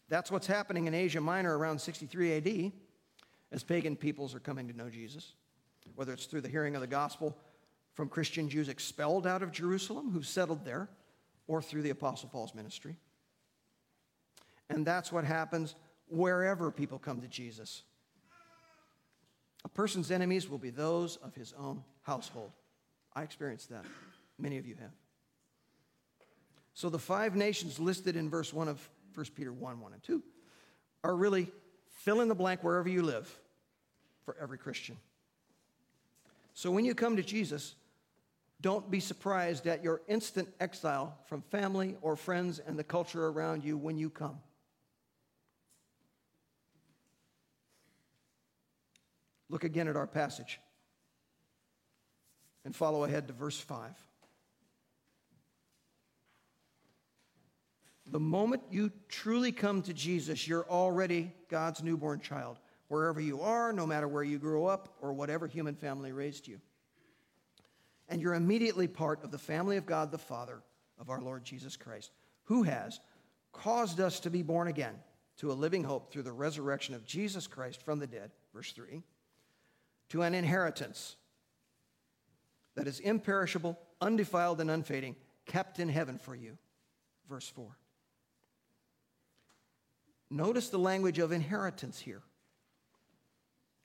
That's 0.09 0.31
what's 0.31 0.47
happening 0.47 0.87
in 0.87 0.95
Asia 0.95 1.21
Minor 1.21 1.57
around 1.57 1.81
63 1.81 2.37
AD 2.37 2.73
as 3.51 3.65
pagan 3.65 3.97
peoples 3.97 4.35
are 4.35 4.41
coming 4.41 4.69
to 4.69 4.77
know 4.77 4.91
Jesus, 4.91 5.33
whether 5.95 6.12
it's 6.12 6.27
through 6.27 6.43
the 6.43 6.49
hearing 6.49 6.75
of 6.75 6.81
the 6.81 6.87
gospel 6.87 7.37
from 7.95 8.09
Christian 8.09 8.49
Jews 8.49 8.69
expelled 8.69 9.27
out 9.27 9.43
of 9.43 9.51
Jerusalem 9.51 10.11
who 10.11 10.23
settled 10.23 10.65
there, 10.65 10.91
or 11.49 11.62
through 11.62 11.83
the 11.83 11.91
Apostle 11.91 12.29
Paul's 12.29 12.55
ministry. 12.55 12.97
And 14.70 14.87
that's 14.87 15.12
what 15.12 15.24
happens 15.24 15.74
wherever 16.09 16.70
people 16.70 16.98
come 16.98 17.20
to 17.20 17.29
Jesus. 17.29 17.83
A 19.64 19.68
person's 19.68 20.11
enemies 20.11 20.48
will 20.48 20.59
be 20.59 20.70
those 20.70 21.16
of 21.16 21.35
his 21.35 21.52
own 21.59 21.83
household. 22.02 22.52
I 23.14 23.22
experienced 23.22 23.70
that. 23.70 23.85
Many 24.38 24.59
of 24.59 24.66
you 24.66 24.76
have. 24.76 24.92
So 26.74 26.90
the 26.90 26.98
five 26.98 27.35
nations 27.35 27.81
listed 27.81 28.16
in 28.16 28.29
verse 28.29 28.52
1 28.52 28.68
of 28.68 28.90
1 29.14 29.26
Peter 29.35 29.52
1 29.52 29.81
1 29.81 29.92
and 29.92 30.02
2 30.02 30.22
are 31.02 31.16
really 31.16 31.50
fill 31.88 32.20
in 32.20 32.29
the 32.29 32.35
blank 32.35 32.62
wherever 32.62 32.88
you 32.88 33.02
live 33.02 33.35
for 34.24 34.37
every 34.40 34.59
Christian. 34.59 34.96
So 36.52 36.70
when 36.70 36.85
you 36.85 36.94
come 36.94 37.16
to 37.16 37.22
Jesus, 37.22 37.74
don't 38.61 38.90
be 38.90 39.00
surprised 39.00 39.66
at 39.66 39.83
your 39.83 40.02
instant 40.09 40.48
exile 40.61 41.18
from 41.26 41.42
family 41.42 41.96
or 42.02 42.16
friends 42.16 42.59
and 42.59 42.79
the 42.79 42.85
culture 42.85 43.26
around 43.26 43.64
you 43.64 43.76
when 43.76 43.98
you 43.98 44.11
come. 44.11 44.38
Look 49.49 49.65
again 49.65 49.89
at 49.89 49.97
our 49.97 50.07
passage 50.07 50.61
and 52.65 52.75
follow 52.75 53.05
ahead 53.05 53.29
to 53.29 53.33
verse 53.33 53.59
5. 53.59 53.93
The 58.09 58.21
moment 58.21 58.63
you 58.71 58.93
truly 59.09 59.53
come 59.53 59.83
to 59.83 59.93
Jesus, 59.93 60.47
you're 60.47 60.69
already 60.71 61.33
God's 61.49 61.83
newborn 61.83 62.21
child, 62.21 62.59
wherever 62.89 63.21
you 63.21 63.41
are, 63.41 63.73
no 63.73 63.87
matter 63.87 64.07
where 64.07 64.23
you 64.23 64.39
grew 64.39 64.67
up 64.67 64.97
or 65.01 65.13
whatever 65.13 65.47
human 65.47 65.75
family 65.75 66.13
raised 66.13 66.47
you. 66.47 66.61
And 68.09 68.23
you're 68.23 68.35
immediately 68.35 68.87
part 68.87 69.25
of 69.25 69.33
the 69.33 69.39
family 69.39 69.77
of 69.77 69.87
God 69.87 70.13
the 70.13 70.19
Father 70.19 70.63
of 70.99 71.11
our 71.11 71.21
Lord 71.21 71.45
Jesus 71.45 71.77
Christ, 71.77 72.13
who 72.45 72.63
has 72.63 73.01
caused 73.53 74.01
us 74.01 74.21
to 74.21 74.31
be 74.31 74.43
born 74.43 74.69
again 74.69 74.95
to 75.39 75.51
a 75.51 75.55
living 75.55 75.83
hope 75.83 76.13
through 76.13 76.23
the 76.23 76.33
resurrection 76.33 76.95
of 76.95 77.05
Jesus 77.05 77.47
Christ 77.47 77.83
from 77.83 77.99
the 77.99 78.07
dead, 78.07 78.31
verse 78.55 78.73
3, 78.73 79.03
to 80.11 80.23
an 80.23 80.35
inheritance 80.35 81.16
that 82.75 82.87
is 82.87 83.01
imperishable, 83.01 83.79
undefiled, 84.01 84.61
and 84.61 84.71
unfading, 84.71 85.16
kept 85.47 85.79
in 85.79 85.88
heaven 85.88 86.19
for 86.19 86.35
you, 86.35 86.59
verse 87.29 87.49
4. 87.49 87.77
Notice 90.31 90.69
the 90.69 90.79
language 90.79 91.19
of 91.19 91.33
inheritance 91.33 91.99
here 91.99 92.23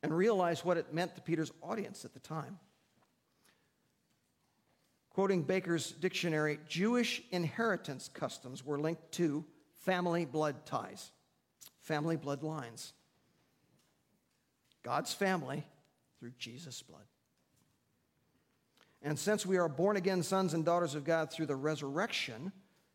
and 0.04 0.16
realize 0.16 0.66
what 0.66 0.78
it 0.78 0.94
meant 0.94 1.16
to 1.16 1.22
Peter's 1.22 1.52
audience 1.62 2.04
at 2.06 2.14
the 2.14 2.20
time. 2.20 2.60
Quoting 5.12 5.44
Baker's 5.44 5.92
dictionary, 5.92 6.60
Jewish 6.68 7.22
inheritance 7.32 8.10
customs 8.12 8.66
were 8.66 8.80
linked 8.80 9.12
to 9.14 9.46
family 9.82 10.26
blood 10.26 10.66
ties, 10.66 11.12
family 11.82 12.18
bloodlines. 12.18 12.94
God's 14.84 15.14
family 15.14 15.66
through 16.22 16.34
Jesus' 16.38 16.84
blood. 16.84 17.02
And 19.02 19.18
since 19.18 19.44
we 19.44 19.58
are 19.58 19.68
born 19.68 19.98
again 19.98 20.22
sons 20.22 20.54
and 20.54 20.64
daughters 20.64 20.94
of 20.94 21.04
God 21.04 21.32
through 21.32 21.48
the 21.48 21.56
resurrection 21.56 22.52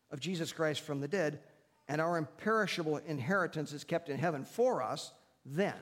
of 0.09 0.21
Jesus 0.21 0.53
Christ 0.53 0.79
from 0.79 1.01
the 1.01 1.09
dead, 1.09 1.41
and 1.89 1.99
our 1.99 2.17
imperishable 2.17 2.97
inheritance 3.05 3.73
is 3.73 3.83
kept 3.83 4.07
in 4.07 4.17
heaven 4.17 4.45
for 4.45 4.81
us, 4.81 5.11
then 5.45 5.75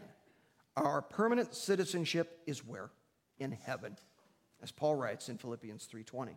our 0.76 1.04
permanent 1.04 1.54
citizenship 1.54 2.42
is 2.48 2.66
where? 2.66 2.90
In 3.38 3.52
heaven, 3.52 3.96
as 4.64 4.72
Paul 4.72 4.96
writes 4.96 5.30
in 5.30 5.38
Philippians 5.38 5.86
3:20. 5.86 6.36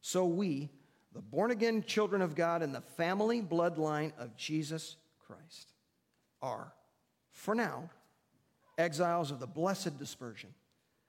So 0.00 0.26
we, 0.26 0.70
the 1.12 1.22
born 1.22 1.52
again 1.52 1.84
children 1.84 2.20
of 2.20 2.34
God 2.34 2.62
in 2.62 2.72
the 2.72 2.80
family 2.80 3.40
bloodline 3.40 4.12
of 4.18 4.36
Jesus 4.36 4.96
Christ, 5.20 5.72
are, 6.42 6.72
for 7.30 7.54
now, 7.54 7.90
exiles 8.78 9.30
of 9.30 9.40
the 9.40 9.46
blessed 9.46 9.98
dispersion 9.98 10.50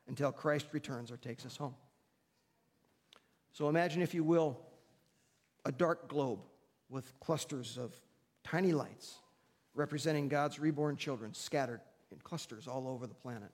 until 0.07 0.31
Christ 0.31 0.67
returns 0.71 1.11
or 1.11 1.17
takes 1.17 1.45
us 1.45 1.57
home. 1.57 1.75
So 3.53 3.69
imagine, 3.69 4.01
if 4.01 4.13
you 4.13 4.23
will, 4.23 4.59
a 5.63 5.71
dark 5.71 6.07
globe 6.07 6.39
with 6.89 7.19
clusters 7.19 7.77
of 7.77 7.93
tiny 8.43 8.71
lights 8.71 9.15
representing 9.73 10.27
God's 10.27 10.59
reborn 10.59 10.95
children 10.95 11.33
scattered 11.33 11.81
in 12.11 12.19
clusters 12.19 12.67
all 12.67 12.87
over 12.87 13.07
the 13.07 13.15
planet, 13.15 13.51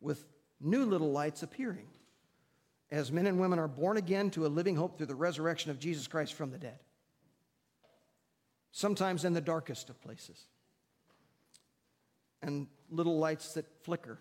with 0.00 0.24
new 0.60 0.84
little 0.84 1.12
lights 1.12 1.42
appearing 1.42 1.86
as 2.90 3.10
men 3.10 3.26
and 3.26 3.38
women 3.38 3.58
are 3.58 3.68
born 3.68 3.96
again 3.96 4.30
to 4.30 4.46
a 4.46 4.48
living 4.48 4.76
hope 4.76 4.96
through 4.96 5.06
the 5.06 5.14
resurrection 5.14 5.70
of 5.70 5.78
Jesus 5.78 6.06
Christ 6.06 6.34
from 6.34 6.50
the 6.50 6.58
dead. 6.58 6.78
Sometimes 8.72 9.24
in 9.24 9.32
the 9.32 9.40
darkest 9.40 9.90
of 9.90 10.00
places, 10.00 10.46
and 12.42 12.66
little 12.94 13.18
lights 13.18 13.54
that 13.54 13.66
flicker 13.82 14.18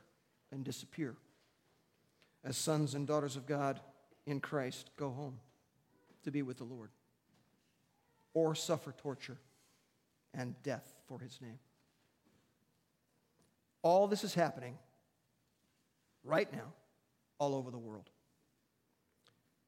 and 0.52 0.64
disappear 0.64 1.16
as 2.44 2.58
sons 2.58 2.94
and 2.94 3.08
daughters 3.08 3.36
of 3.36 3.46
God 3.46 3.80
in 4.26 4.40
Christ 4.40 4.90
go 4.98 5.10
home 5.10 5.40
to 6.24 6.32
be 6.32 6.42
with 6.42 6.58
the 6.58 6.64
Lord 6.64 6.90
or 8.34 8.56
suffer 8.56 8.92
torture 8.92 9.38
and 10.34 10.56
death 10.64 10.94
for 11.08 11.20
his 11.20 11.40
name. 11.42 11.60
All 13.82 14.08
this 14.08 14.24
is 14.24 14.34
happening 14.34 14.78
right 16.24 16.52
now 16.52 16.74
all 17.38 17.56
over 17.56 17.70
the 17.70 17.78
world. 17.78 18.10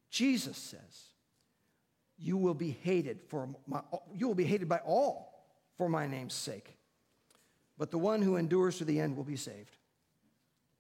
Jesus 0.10 0.58
says, 0.58 1.10
you 2.18 2.38
will 2.38 2.54
be 2.54 2.78
hated 2.84 3.20
for 3.28 3.50
my, 3.68 3.82
you 4.14 4.28
will 4.28 4.36
be 4.36 4.46
hated 4.46 4.70
by 4.70 4.78
all 4.86 5.46
for 5.78 5.90
my 5.90 6.08
name's 6.08 6.34
sake. 6.34 6.78
But 7.78 7.92
the 7.92 7.98
one 7.98 8.22
who 8.22 8.38
endures 8.38 8.78
to 8.78 8.86
the 8.86 9.00
end 9.00 9.18
will 9.18 9.24
be 9.24 9.36
saved. 9.36 9.78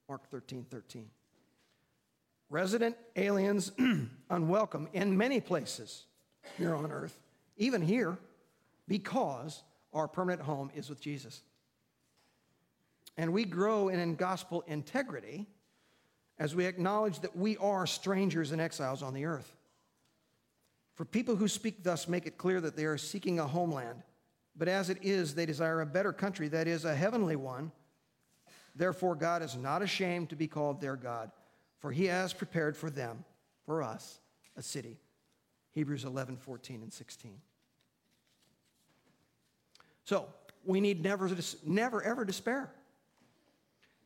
Mark 0.07 0.29
13, 0.29 0.65
13. 0.69 1.09
Resident 2.49 2.95
aliens 3.15 3.71
unwelcome 4.29 4.87
in 4.93 5.17
many 5.17 5.41
places 5.41 6.05
here 6.57 6.75
on 6.75 6.91
earth 6.91 7.17
even 7.57 7.81
here, 7.81 8.17
because 8.87 9.63
our 9.93 10.07
permanent 10.07 10.41
home 10.41 10.71
is 10.75 10.89
with 10.89 10.99
Jesus. 10.99 11.41
And 13.17 13.31
we 13.31 13.45
grow 13.45 13.87
in 13.87 14.15
gospel 14.15 14.63
integrity 14.67 15.47
as 16.37 16.53
we 16.53 16.65
acknowledge 16.65 17.21
that 17.21 17.35
we 17.35 17.55
are 17.57 17.87
strangers 17.87 18.51
and 18.51 18.59
exiles 18.59 19.01
on 19.01 19.13
the 19.13 19.25
earth. 19.25 19.55
For 20.95 21.05
people 21.05 21.35
who 21.35 21.47
speak 21.47 21.83
thus 21.83 22.07
make 22.07 22.25
it 22.25 22.37
clear 22.37 22.59
that 22.61 22.75
they 22.75 22.85
are 22.85 22.97
seeking 22.97 23.39
a 23.39 23.47
homeland, 23.47 24.03
but 24.57 24.67
as 24.67 24.89
it 24.89 24.99
is, 25.01 25.35
they 25.35 25.45
desire 25.45 25.81
a 25.81 25.85
better 25.85 26.13
country, 26.13 26.47
that 26.49 26.67
is, 26.67 26.85
a 26.85 26.95
heavenly 26.95 27.35
one. 27.35 27.71
Therefore, 28.75 29.15
God 29.15 29.41
is 29.41 29.55
not 29.55 29.81
ashamed 29.81 30.29
to 30.29 30.35
be 30.35 30.47
called 30.47 30.81
their 30.81 30.95
God, 30.95 31.31
for 31.79 31.91
he 31.91 32.05
has 32.05 32.33
prepared 32.33 32.75
for 32.75 32.89
them, 32.89 33.23
for 33.65 33.81
us, 33.81 34.19
a 34.57 34.61
city. 34.61 34.97
Hebrews 35.71 36.05
11, 36.05 36.37
14, 36.37 36.81
and 36.81 36.93
16. 36.93 37.37
So 40.05 40.27
we 40.63 40.79
need 40.79 41.03
never, 41.03 41.29
never 41.65 42.01
ever 42.03 42.25
despair 42.25 42.71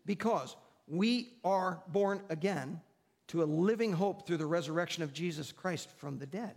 because 0.05 0.55
we 0.87 1.33
are 1.43 1.83
born 1.87 2.21
again 2.29 2.81
to 3.27 3.43
a 3.43 3.45
living 3.45 3.93
hope 3.93 4.25
through 4.25 4.37
the 4.37 4.45
resurrection 4.45 5.03
of 5.03 5.13
Jesus 5.13 5.51
Christ 5.51 5.89
from 5.97 6.17
the 6.17 6.25
dead, 6.25 6.55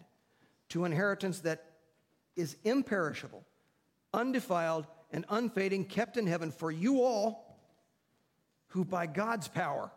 to 0.70 0.86
inheritance 0.86 1.40
that 1.40 1.64
is 2.34 2.56
imperishable, 2.64 3.44
undefiled, 4.12 4.86
and 5.10 5.24
unfading, 5.28 5.84
kept 5.84 6.16
in 6.16 6.26
heaven 6.26 6.50
for 6.50 6.70
you 6.70 7.02
all 7.02 7.58
who 8.68 8.84
by 8.84 9.06
God's 9.06 9.48
power 9.48 9.90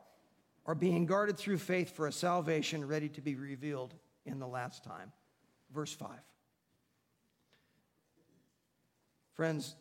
are 0.65 0.75
being 0.75 1.05
guarded 1.05 1.37
through 1.37 1.57
faith 1.57 1.95
for 1.95 2.07
a 2.07 2.11
salvation 2.11 2.85
ready 2.85 3.07
to 3.09 3.21
be 3.21 3.35
revealed 3.35 3.93
in 4.25 4.39
the 4.39 4.47
last 4.47 4.83
time. 4.83 5.11
Verse 5.73 5.93
5. 5.93 6.09
Friends, 9.35 9.75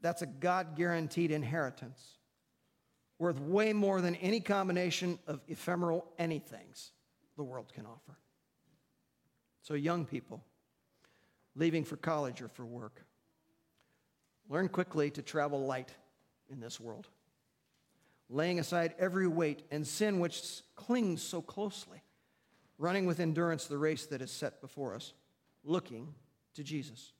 that's 0.00 0.22
a 0.22 0.26
God 0.26 0.76
guaranteed 0.76 1.30
inheritance 1.30 2.18
worth 3.18 3.40
way 3.40 3.72
more 3.72 4.00
than 4.00 4.14
any 4.16 4.40
combination 4.40 5.18
of 5.26 5.40
ephemeral 5.48 6.06
anythings 6.18 6.90
the 7.36 7.42
world 7.42 7.72
can 7.74 7.84
offer. 7.84 8.16
So, 9.62 9.74
young 9.74 10.04
people 10.04 10.42
leaving 11.56 11.84
for 11.84 11.96
college 11.96 12.40
or 12.40 12.48
for 12.48 12.64
work, 12.64 13.02
learn 14.48 14.68
quickly 14.68 15.10
to 15.10 15.22
travel 15.22 15.66
light 15.66 15.90
in 16.50 16.60
this 16.60 16.80
world, 16.80 17.08
laying 18.28 18.58
aside 18.58 18.94
every 18.98 19.28
weight 19.28 19.62
and 19.70 19.86
sin 19.86 20.20
which 20.20 20.62
clings 20.76 21.22
so 21.22 21.42
closely 21.42 22.02
running 22.78 23.06
with 23.06 23.20
endurance 23.20 23.66
the 23.66 23.76
race 23.76 24.06
that 24.06 24.22
is 24.22 24.30
set 24.30 24.60
before 24.60 24.94
us, 24.94 25.12
looking 25.64 26.14
to 26.54 26.62
Jesus. 26.62 27.12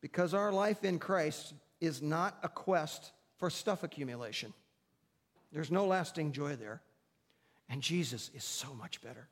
Because 0.00 0.34
our 0.34 0.52
life 0.52 0.84
in 0.84 0.98
Christ 0.98 1.54
is 1.80 2.00
not 2.00 2.38
a 2.42 2.48
quest 2.48 3.12
for 3.38 3.50
stuff 3.50 3.82
accumulation. 3.82 4.52
There's 5.52 5.70
no 5.70 5.86
lasting 5.86 6.32
joy 6.32 6.56
there. 6.56 6.80
And 7.68 7.82
Jesus 7.82 8.30
is 8.34 8.44
so 8.44 8.72
much 8.74 9.00
better. 9.00 9.28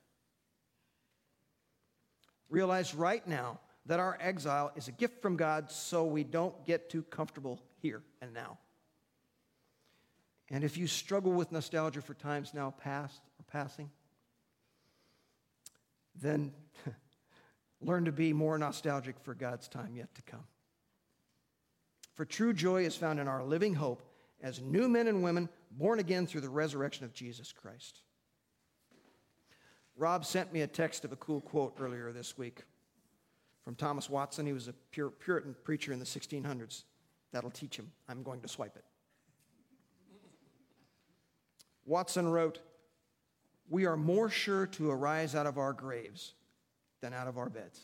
Realize 2.48 2.94
right 2.94 3.26
now 3.26 3.60
that 3.86 4.00
our 4.00 4.16
exile 4.20 4.72
is 4.76 4.88
a 4.88 4.92
gift 4.92 5.20
from 5.20 5.36
God 5.36 5.70
so 5.70 6.04
we 6.04 6.24
don't 6.24 6.64
get 6.64 6.88
too 6.88 7.02
comfortable 7.02 7.60
here 7.80 8.02
and 8.20 8.32
now. 8.32 8.58
And 10.50 10.62
if 10.62 10.76
you 10.76 10.86
struggle 10.86 11.32
with 11.32 11.50
nostalgia 11.50 12.02
for 12.02 12.14
times 12.14 12.52
now 12.54 12.74
past 12.78 13.20
or 13.38 13.44
passing, 13.50 13.90
then 16.20 16.52
learn 17.80 18.04
to 18.04 18.12
be 18.12 18.32
more 18.32 18.58
nostalgic 18.58 19.16
for 19.22 19.34
God's 19.34 19.66
time 19.66 19.96
yet 19.96 20.14
to 20.14 20.22
come. 20.22 20.44
For 22.14 22.24
true 22.24 22.52
joy 22.52 22.84
is 22.84 22.94
found 22.94 23.18
in 23.18 23.28
our 23.28 23.42
living 23.42 23.74
hope 23.74 24.02
as 24.42 24.60
new 24.60 24.88
men 24.88 25.08
and 25.08 25.22
women 25.22 25.48
born 25.70 25.98
again 25.98 26.26
through 26.26 26.42
the 26.42 26.50
resurrection 26.50 27.04
of 27.04 27.14
Jesus 27.14 27.52
Christ. 27.52 28.00
Rob 29.96 30.24
sent 30.24 30.52
me 30.52 30.60
a 30.60 30.66
text 30.66 31.04
of 31.04 31.12
a 31.12 31.16
cool 31.16 31.40
quote 31.40 31.76
earlier 31.80 32.12
this 32.12 32.36
week 32.36 32.64
from 33.64 33.74
Thomas 33.74 34.10
Watson. 34.10 34.46
He 34.46 34.52
was 34.52 34.68
a 34.68 34.74
Puritan 34.90 35.54
preacher 35.64 35.92
in 35.92 35.98
the 35.98 36.04
1600s. 36.04 36.84
That'll 37.32 37.50
teach 37.50 37.76
him. 37.76 37.90
I'm 38.08 38.22
going 38.22 38.40
to 38.42 38.48
swipe 38.48 38.76
it. 38.76 38.84
Watson 41.84 42.28
wrote, 42.28 42.60
We 43.68 43.86
are 43.86 43.96
more 43.96 44.28
sure 44.28 44.66
to 44.68 44.90
arise 44.90 45.34
out 45.34 45.46
of 45.46 45.58
our 45.58 45.72
graves 45.72 46.34
than 47.00 47.12
out 47.12 47.26
of 47.26 47.38
our 47.38 47.48
beds. 47.48 47.80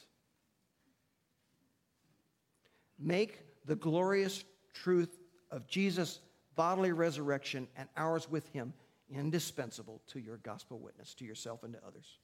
Make 2.98 3.40
the 3.64 3.76
glorious 3.76 4.44
truth 4.74 5.18
of 5.50 5.66
Jesus' 5.66 6.20
bodily 6.56 6.92
resurrection 6.92 7.68
and 7.76 7.88
ours 7.96 8.28
with 8.28 8.48
him 8.48 8.72
indispensable 9.10 10.02
to 10.08 10.18
your 10.18 10.36
gospel 10.38 10.78
witness, 10.78 11.14
to 11.14 11.24
yourself 11.24 11.62
and 11.62 11.72
to 11.72 11.80
others. 11.86 12.18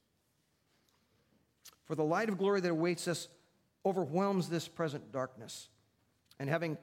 For 1.85 1.95
the 1.95 2.03
light 2.03 2.29
of 2.29 2.37
glory 2.37 2.61
that 2.61 2.71
awaits 2.71 3.07
us 3.07 3.27
overwhelms 3.85 4.49
this 4.49 4.67
present 4.67 5.11
darkness, 5.11 5.69
and 6.39 6.49
having 6.49 6.77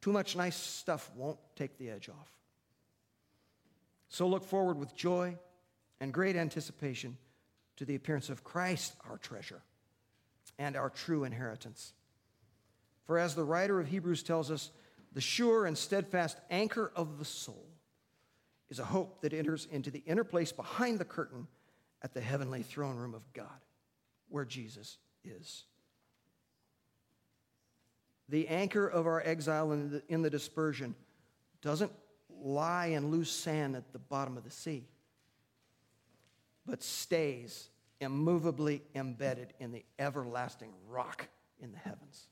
too 0.00 0.12
much 0.12 0.36
nice 0.36 0.56
stuff 0.56 1.10
won't 1.14 1.38
take 1.56 1.76
the 1.76 1.90
edge 1.90 2.08
off. 2.08 2.30
So 4.08 4.26
look 4.26 4.44
forward 4.44 4.78
with 4.78 4.96
joy 4.96 5.36
and 6.00 6.12
great 6.12 6.36
anticipation 6.36 7.16
to 7.76 7.84
the 7.84 7.94
appearance 7.94 8.30
of 8.30 8.44
Christ, 8.44 8.94
our 9.08 9.18
treasure, 9.18 9.62
and 10.58 10.76
our 10.76 10.90
true 10.90 11.24
inheritance. 11.24 11.92
For 13.04 13.18
as 13.18 13.34
the 13.34 13.44
writer 13.44 13.80
of 13.80 13.88
Hebrews 13.88 14.22
tells 14.22 14.50
us, 14.50 14.70
the 15.12 15.20
sure 15.20 15.66
and 15.66 15.76
steadfast 15.76 16.38
anchor 16.50 16.92
of 16.94 17.18
the 17.18 17.24
soul 17.24 17.66
is 18.68 18.78
a 18.78 18.84
hope 18.84 19.22
that 19.22 19.32
enters 19.32 19.66
into 19.70 19.90
the 19.90 20.02
inner 20.06 20.24
place 20.24 20.52
behind 20.52 20.98
the 20.98 21.04
curtain 21.04 21.48
at 22.02 22.14
the 22.14 22.20
heavenly 22.20 22.62
throne 22.62 22.96
room 22.96 23.14
of 23.14 23.32
God, 23.32 23.48
where 24.28 24.44
Jesus 24.44 24.98
is. 25.24 25.64
The 28.30 28.48
anchor 28.48 28.86
of 28.86 29.06
our 29.06 29.22
exile 29.24 29.72
in 29.72 29.90
the, 29.90 30.02
in 30.08 30.22
the 30.22 30.30
dispersion 30.30 30.94
doesn't 31.62 31.92
lie 32.42 32.86
in 32.86 33.10
loose 33.10 33.30
sand 33.30 33.76
at 33.76 33.92
the 33.92 33.98
bottom 33.98 34.36
of 34.36 34.44
the 34.44 34.50
sea, 34.50 34.88
but 36.64 36.82
stays 36.82 37.68
immovably 38.00 38.82
embedded 38.94 39.52
in 39.60 39.72
the 39.72 39.84
everlasting 39.98 40.72
rock 40.88 41.28
in 41.60 41.72
the 41.72 41.78
heavens. 41.78 42.28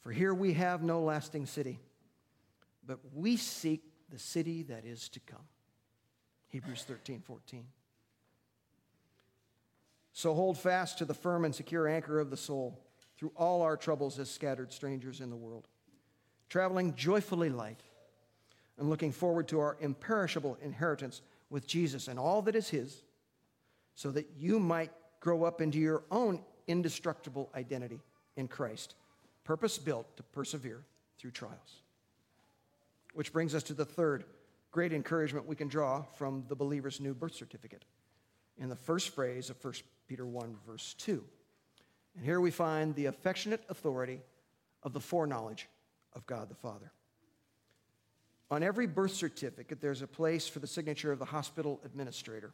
For 0.00 0.12
here 0.12 0.34
we 0.34 0.52
have 0.52 0.82
no 0.82 1.00
lasting 1.00 1.46
city 1.46 1.78
but 2.86 2.98
we 3.14 3.36
seek 3.36 3.82
the 4.10 4.18
city 4.18 4.62
that 4.64 4.84
is 4.84 5.08
to 5.10 5.20
come. 5.20 5.46
Hebrews 6.48 6.84
13, 6.84 7.20
14. 7.20 7.64
So 10.12 10.34
hold 10.34 10.58
fast 10.58 10.98
to 10.98 11.04
the 11.04 11.14
firm 11.14 11.44
and 11.44 11.54
secure 11.54 11.88
anchor 11.88 12.20
of 12.20 12.30
the 12.30 12.36
soul 12.36 12.80
through 13.24 13.32
all 13.36 13.62
our 13.62 13.74
troubles 13.74 14.18
as 14.18 14.30
scattered 14.30 14.70
strangers 14.70 15.22
in 15.22 15.30
the 15.30 15.36
world, 15.36 15.66
traveling 16.50 16.94
joyfully 16.94 17.48
light 17.48 17.80
and 18.76 18.90
looking 18.90 19.10
forward 19.10 19.48
to 19.48 19.60
our 19.60 19.78
imperishable 19.80 20.58
inheritance 20.60 21.22
with 21.48 21.66
Jesus 21.66 22.06
and 22.06 22.18
all 22.18 22.42
that 22.42 22.54
is 22.54 22.68
His, 22.68 23.02
so 23.94 24.10
that 24.10 24.28
you 24.36 24.60
might 24.60 24.90
grow 25.20 25.44
up 25.44 25.62
into 25.62 25.78
your 25.78 26.02
own 26.10 26.38
indestructible 26.66 27.48
identity 27.54 27.98
in 28.36 28.46
Christ, 28.46 28.94
purpose 29.42 29.78
built 29.78 30.18
to 30.18 30.22
persevere 30.22 30.82
through 31.18 31.30
trials. 31.30 31.80
Which 33.14 33.32
brings 33.32 33.54
us 33.54 33.62
to 33.62 33.72
the 33.72 33.86
third 33.86 34.24
great 34.70 34.92
encouragement 34.92 35.46
we 35.46 35.56
can 35.56 35.68
draw 35.68 36.02
from 36.18 36.44
the 36.48 36.56
believer's 36.56 37.00
new 37.00 37.14
birth 37.14 37.34
certificate 37.34 37.86
in 38.58 38.68
the 38.68 38.76
first 38.76 39.14
phrase 39.14 39.48
of 39.48 39.64
1 39.64 39.72
Peter 40.08 40.26
1, 40.26 40.56
verse 40.66 40.94
2. 40.98 41.24
And 42.16 42.24
here 42.24 42.40
we 42.40 42.50
find 42.50 42.94
the 42.94 43.06
affectionate 43.06 43.62
authority 43.68 44.20
of 44.82 44.92
the 44.92 45.00
foreknowledge 45.00 45.68
of 46.12 46.26
God 46.26 46.48
the 46.48 46.54
Father. 46.54 46.92
On 48.50 48.62
every 48.62 48.86
birth 48.86 49.14
certificate, 49.14 49.80
there's 49.80 50.02
a 50.02 50.06
place 50.06 50.46
for 50.46 50.60
the 50.60 50.66
signature 50.66 51.10
of 51.10 51.18
the 51.18 51.24
hospital 51.24 51.80
administrator. 51.84 52.52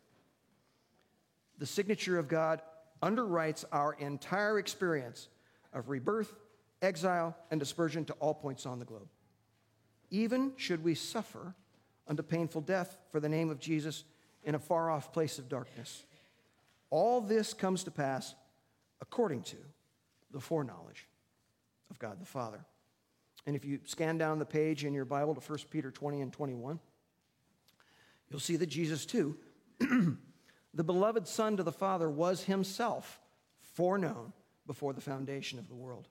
The 1.58 1.66
signature 1.66 2.18
of 2.18 2.28
God 2.28 2.62
underwrites 3.02 3.64
our 3.72 3.94
entire 3.94 4.58
experience 4.58 5.28
of 5.72 5.88
rebirth, 5.88 6.32
exile, 6.80 7.36
and 7.50 7.60
dispersion 7.60 8.04
to 8.06 8.12
all 8.14 8.34
points 8.34 8.64
on 8.66 8.78
the 8.78 8.84
globe 8.84 9.08
even 10.10 10.52
should 10.56 10.82
we 10.82 10.94
suffer 10.94 11.54
unto 12.06 12.22
painful 12.22 12.60
death 12.60 12.96
for 13.10 13.20
the 13.20 13.28
name 13.28 13.50
of 13.50 13.60
Jesus 13.60 14.04
in 14.42 14.54
a 14.54 14.58
far 14.58 14.90
off 14.90 15.12
place 15.12 15.38
of 15.38 15.48
darkness. 15.48 16.04
All 16.90 17.20
this 17.20 17.54
comes 17.54 17.84
to 17.84 17.90
pass 17.90 18.34
according 19.00 19.42
to 19.42 19.56
the 20.32 20.40
foreknowledge 20.40 21.08
of 21.90 21.98
God 21.98 22.20
the 22.20 22.26
Father. 22.26 22.64
And 23.46 23.56
if 23.56 23.64
you 23.64 23.80
scan 23.84 24.18
down 24.18 24.38
the 24.38 24.44
page 24.44 24.84
in 24.84 24.94
your 24.94 25.04
Bible 25.04 25.34
to 25.34 25.40
1 25.40 25.58
Peter 25.70 25.90
20 25.90 26.20
and 26.20 26.32
21, 26.32 26.78
you'll 28.28 28.40
see 28.40 28.56
that 28.56 28.66
Jesus, 28.66 29.06
too, 29.06 29.36
the 29.80 30.84
beloved 30.84 31.26
Son 31.26 31.56
to 31.56 31.62
the 31.62 31.72
Father, 31.72 32.08
was 32.08 32.44
himself 32.44 33.20
foreknown 33.74 34.32
before 34.66 34.92
the 34.92 35.00
foundation 35.00 35.58
of 35.58 35.68
the 35.68 35.74
world, 35.74 36.06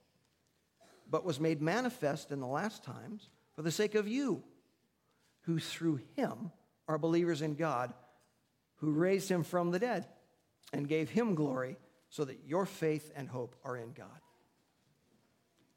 but 1.09 1.23
was 1.23 1.39
made 1.39 1.61
manifest 1.61 2.31
in 2.31 2.39
the 2.39 2.47
last 2.47 2.83
times 2.83 3.29
for 3.53 3.61
the 3.61 3.71
sake 3.71 3.95
of 3.95 4.07
you, 4.07 4.43
who 5.41 5.59
through 5.59 5.99
him 6.15 6.51
are 6.87 6.97
believers 6.97 7.41
in 7.41 7.55
God, 7.55 7.93
who 8.77 8.91
raised 8.91 9.29
him 9.29 9.43
from 9.43 9.71
the 9.71 9.79
dead 9.79 10.05
and 10.73 10.87
gave 10.87 11.09
him 11.09 11.35
glory, 11.35 11.77
so 12.09 12.25
that 12.25 12.39
your 12.45 12.65
faith 12.65 13.11
and 13.15 13.29
hope 13.29 13.55
are 13.63 13.77
in 13.77 13.93
God. 13.93 14.07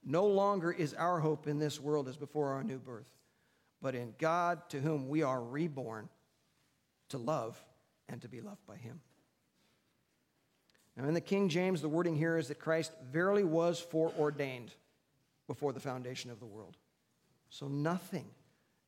No 0.04 0.26
longer 0.26 0.72
is 0.72 0.94
our 0.94 1.20
hope 1.20 1.46
in 1.46 1.58
this 1.58 1.80
world 1.80 2.08
as 2.08 2.16
before 2.16 2.52
our 2.52 2.64
new 2.64 2.78
birth, 2.78 3.08
but 3.80 3.94
in 3.94 4.14
God 4.18 4.68
to 4.70 4.80
whom 4.80 5.08
we 5.08 5.22
are 5.22 5.42
reborn 5.42 6.08
to 7.10 7.18
love 7.18 7.62
and 8.08 8.20
to 8.22 8.28
be 8.28 8.40
loved 8.40 8.66
by 8.66 8.76
him. 8.76 9.00
Now, 10.96 11.06
in 11.08 11.14
the 11.14 11.20
King 11.20 11.48
James, 11.48 11.80
the 11.80 11.88
wording 11.88 12.16
here 12.16 12.36
is 12.36 12.48
that 12.48 12.58
Christ 12.58 12.92
verily 13.10 13.44
was 13.44 13.78
foreordained 13.78 14.74
before 15.46 15.72
the 15.72 15.80
foundation 15.80 16.30
of 16.30 16.40
the 16.40 16.46
world. 16.46 16.76
So 17.48 17.68
nothing 17.68 18.26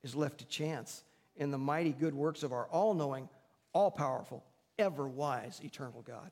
is 0.02 0.14
left 0.14 0.38
to 0.38 0.46
chance 0.46 1.02
in 1.36 1.50
the 1.50 1.58
mighty 1.58 1.92
good 1.92 2.14
works 2.14 2.42
of 2.42 2.52
our 2.52 2.66
all 2.66 2.94
knowing, 2.94 3.28
all 3.72 3.90
powerful, 3.90 4.44
ever 4.78 5.08
wise, 5.08 5.60
eternal 5.64 6.02
God. 6.02 6.30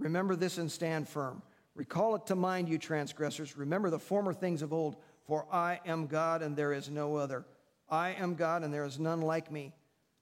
Remember 0.00 0.34
this 0.34 0.58
and 0.58 0.70
stand 0.70 1.08
firm. 1.08 1.42
Recall 1.76 2.16
it 2.16 2.26
to 2.26 2.34
mind, 2.34 2.68
you 2.68 2.78
transgressors. 2.78 3.56
Remember 3.56 3.90
the 3.90 3.98
former 3.98 4.32
things 4.32 4.62
of 4.62 4.72
old, 4.72 4.96
for 5.26 5.46
I 5.52 5.80
am 5.86 6.08
God 6.08 6.42
and 6.42 6.56
there 6.56 6.72
is 6.72 6.90
no 6.90 7.16
other. 7.16 7.44
I 7.88 8.10
am 8.10 8.34
God 8.34 8.64
and 8.64 8.74
there 8.74 8.84
is 8.84 8.98
none 8.98 9.20
like 9.20 9.52
me, 9.52 9.72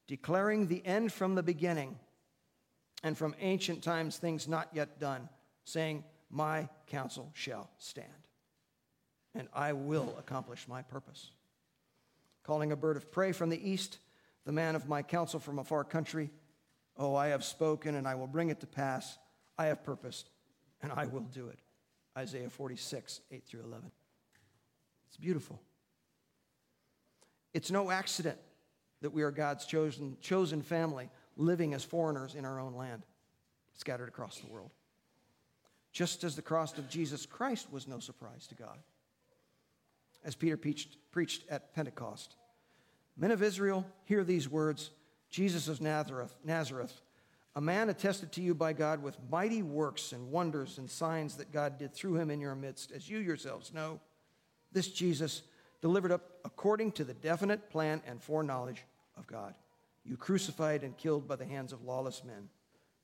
declaring 0.07 0.67
the 0.67 0.85
end 0.85 1.12
from 1.12 1.35
the 1.35 1.43
beginning 1.43 1.99
and 3.03 3.17
from 3.17 3.35
ancient 3.41 3.83
times 3.83 4.19
things 4.19 4.47
not 4.47 4.69
yet 4.73 5.01
done, 5.01 5.29
saying, 5.64 6.05
My 6.31 6.69
counsel 6.87 7.31
shall 7.35 7.71
stand 7.79 8.09
and 9.35 9.49
I 9.55 9.73
will 9.73 10.14
accomplish 10.19 10.67
my 10.69 10.83
purpose. 10.83 11.31
Calling 12.43 12.73
a 12.73 12.77
bird 12.77 12.97
of 12.97 13.12
prey 13.12 13.33
from 13.33 13.51
the 13.51 13.71
east, 13.71 13.99
the 14.45 14.53
man 14.53 14.75
of 14.75 14.88
my 14.88 15.03
counsel 15.03 15.38
from 15.41 15.59
a 15.59 15.64
far 15.64 15.85
country, 15.85 16.31
Oh, 16.97 17.14
I 17.14 17.29
have 17.29 17.45
spoken 17.45 17.95
and 17.95 18.09
I 18.09 18.17
will 18.17 18.27
bring 18.27 18.49
it 18.51 18.59
to 18.61 18.67
pass. 18.67 19.19
I 19.59 19.66
have 19.66 19.85
purposed 19.85 20.31
and 20.83 20.92
I 20.92 21.07
will 21.07 21.21
do 21.21 21.49
it. 21.49 21.59
Isaiah 22.16 22.51
46, 22.51 23.21
8 23.31 23.44
through 23.47 23.64
11. 23.64 23.90
It's 25.09 25.16
beautiful. 25.16 25.61
It's 27.55 27.71
no 27.71 27.90
accident 27.90 28.38
that 29.01 29.11
we 29.11 29.23
are 29.23 29.31
God's 29.31 29.66
chosen, 29.66 30.16
chosen 30.21 30.62
family 30.62 31.11
living 31.37 31.75
as 31.75 31.85
foreigners 31.85 32.35
in 32.35 32.44
our 32.44 32.61
own 32.61 32.75
land, 32.75 33.05
scattered 33.75 34.09
across 34.09 34.38
the 34.38 34.49
world. 34.49 34.71
Just 35.92 36.25
as 36.25 36.37
the 36.37 36.42
cross 36.42 36.77
of 36.77 36.88
Jesus 36.88 37.27
Christ 37.27 37.73
was 37.73 37.88
no 37.88 37.99
surprise 37.99 38.47
to 38.49 38.55
God 38.55 38.79
as 40.25 40.35
Peter 40.35 40.57
preached, 40.57 40.97
preached 41.11 41.44
at 41.49 41.75
Pentecost. 41.75 42.37
Men 43.16 43.31
of 43.31 43.42
Israel, 43.42 43.87
hear 44.05 44.25
these 44.25 44.49
words 44.49 44.90
Jesus 45.31 45.68
of 45.68 45.81
Nazareth, 45.81 46.35
Nazareth, 46.44 47.01
a 47.59 47.61
man 47.61 47.88
attested 47.88 48.31
to 48.31 48.40
you 48.40 48.55
by 48.55 48.73
God 48.73 49.03
with 49.03 49.16
mighty 49.33 49.64
works 49.64 50.12
and 50.12 50.31
wonders 50.31 50.79
and 50.79 50.88
signs 50.88 51.35
that 51.38 51.51
God 51.51 51.77
did 51.77 51.92
through 51.92 52.14
him 52.14 52.31
in 52.31 52.40
your 52.40 52.55
midst, 52.55 52.92
as 52.92 53.11
you 53.11 53.18
yourselves 53.18 53.75
know. 53.75 53.99
This 54.71 54.87
Jesus 54.87 55.42
delivered 55.81 56.12
up 56.12 56.38
according 56.44 56.92
to 56.92 57.03
the 57.03 57.14
definite 57.14 57.68
plan 57.68 58.01
and 58.07 58.23
foreknowledge 58.23 58.85
of 59.16 59.27
God. 59.27 59.55
You 60.05 60.16
crucified 60.16 60.85
and 60.85 60.97
killed 60.97 61.27
by 61.27 61.35
the 61.35 61.47
hands 61.47 61.73
of 61.73 61.83
lawless 61.83 62.23
men. 62.23 62.49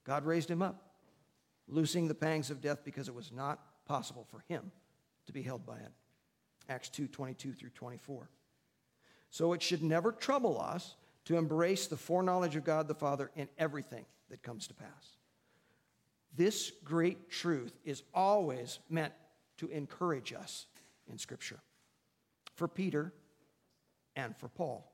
God 0.05 0.25
raised 0.25 0.53
him 0.53 0.63
up, 0.63 0.81
loosing 1.67 2.07
the 2.07 2.15
pangs 2.15 2.49
of 2.49 2.61
death 2.61 2.85
because 2.85 3.09
it 3.09 3.15
was 3.15 3.33
not 3.33 3.59
possible 3.87 4.25
for 4.31 4.45
him 4.47 4.71
to 5.27 5.33
be 5.33 5.43
held 5.43 5.67
by 5.67 5.79
it. 5.79 5.91
Acts 6.69 6.91
2 6.91 7.09
22 7.09 7.55
through 7.55 7.71
24. 7.71 8.31
So 9.31 9.53
it 9.53 9.63
should 9.63 9.83
never 9.83 10.13
trouble 10.13 10.61
us 10.61 10.95
to 11.25 11.39
embrace 11.39 11.89
the 11.89 11.97
foreknowledge 11.97 12.55
of 12.55 12.63
God 12.63 12.87
the 12.87 12.95
Father 12.95 13.33
in 13.35 13.49
everything 13.59 14.05
that 14.31 14.43
comes 14.43 14.67
to 14.69 14.75
pass. 14.75 15.17
This 16.37 16.73
great 16.85 17.31
truth 17.31 17.79
is 17.85 18.03
always 18.13 18.81
meant 18.91 19.13
to 19.59 19.69
encourage 19.69 20.33
us 20.33 20.67
in 21.09 21.19
Scripture 21.19 21.61
for 22.55 22.67
Peter 22.67 23.13
and 24.17 24.37
for 24.37 24.49
Paul. 24.49 24.91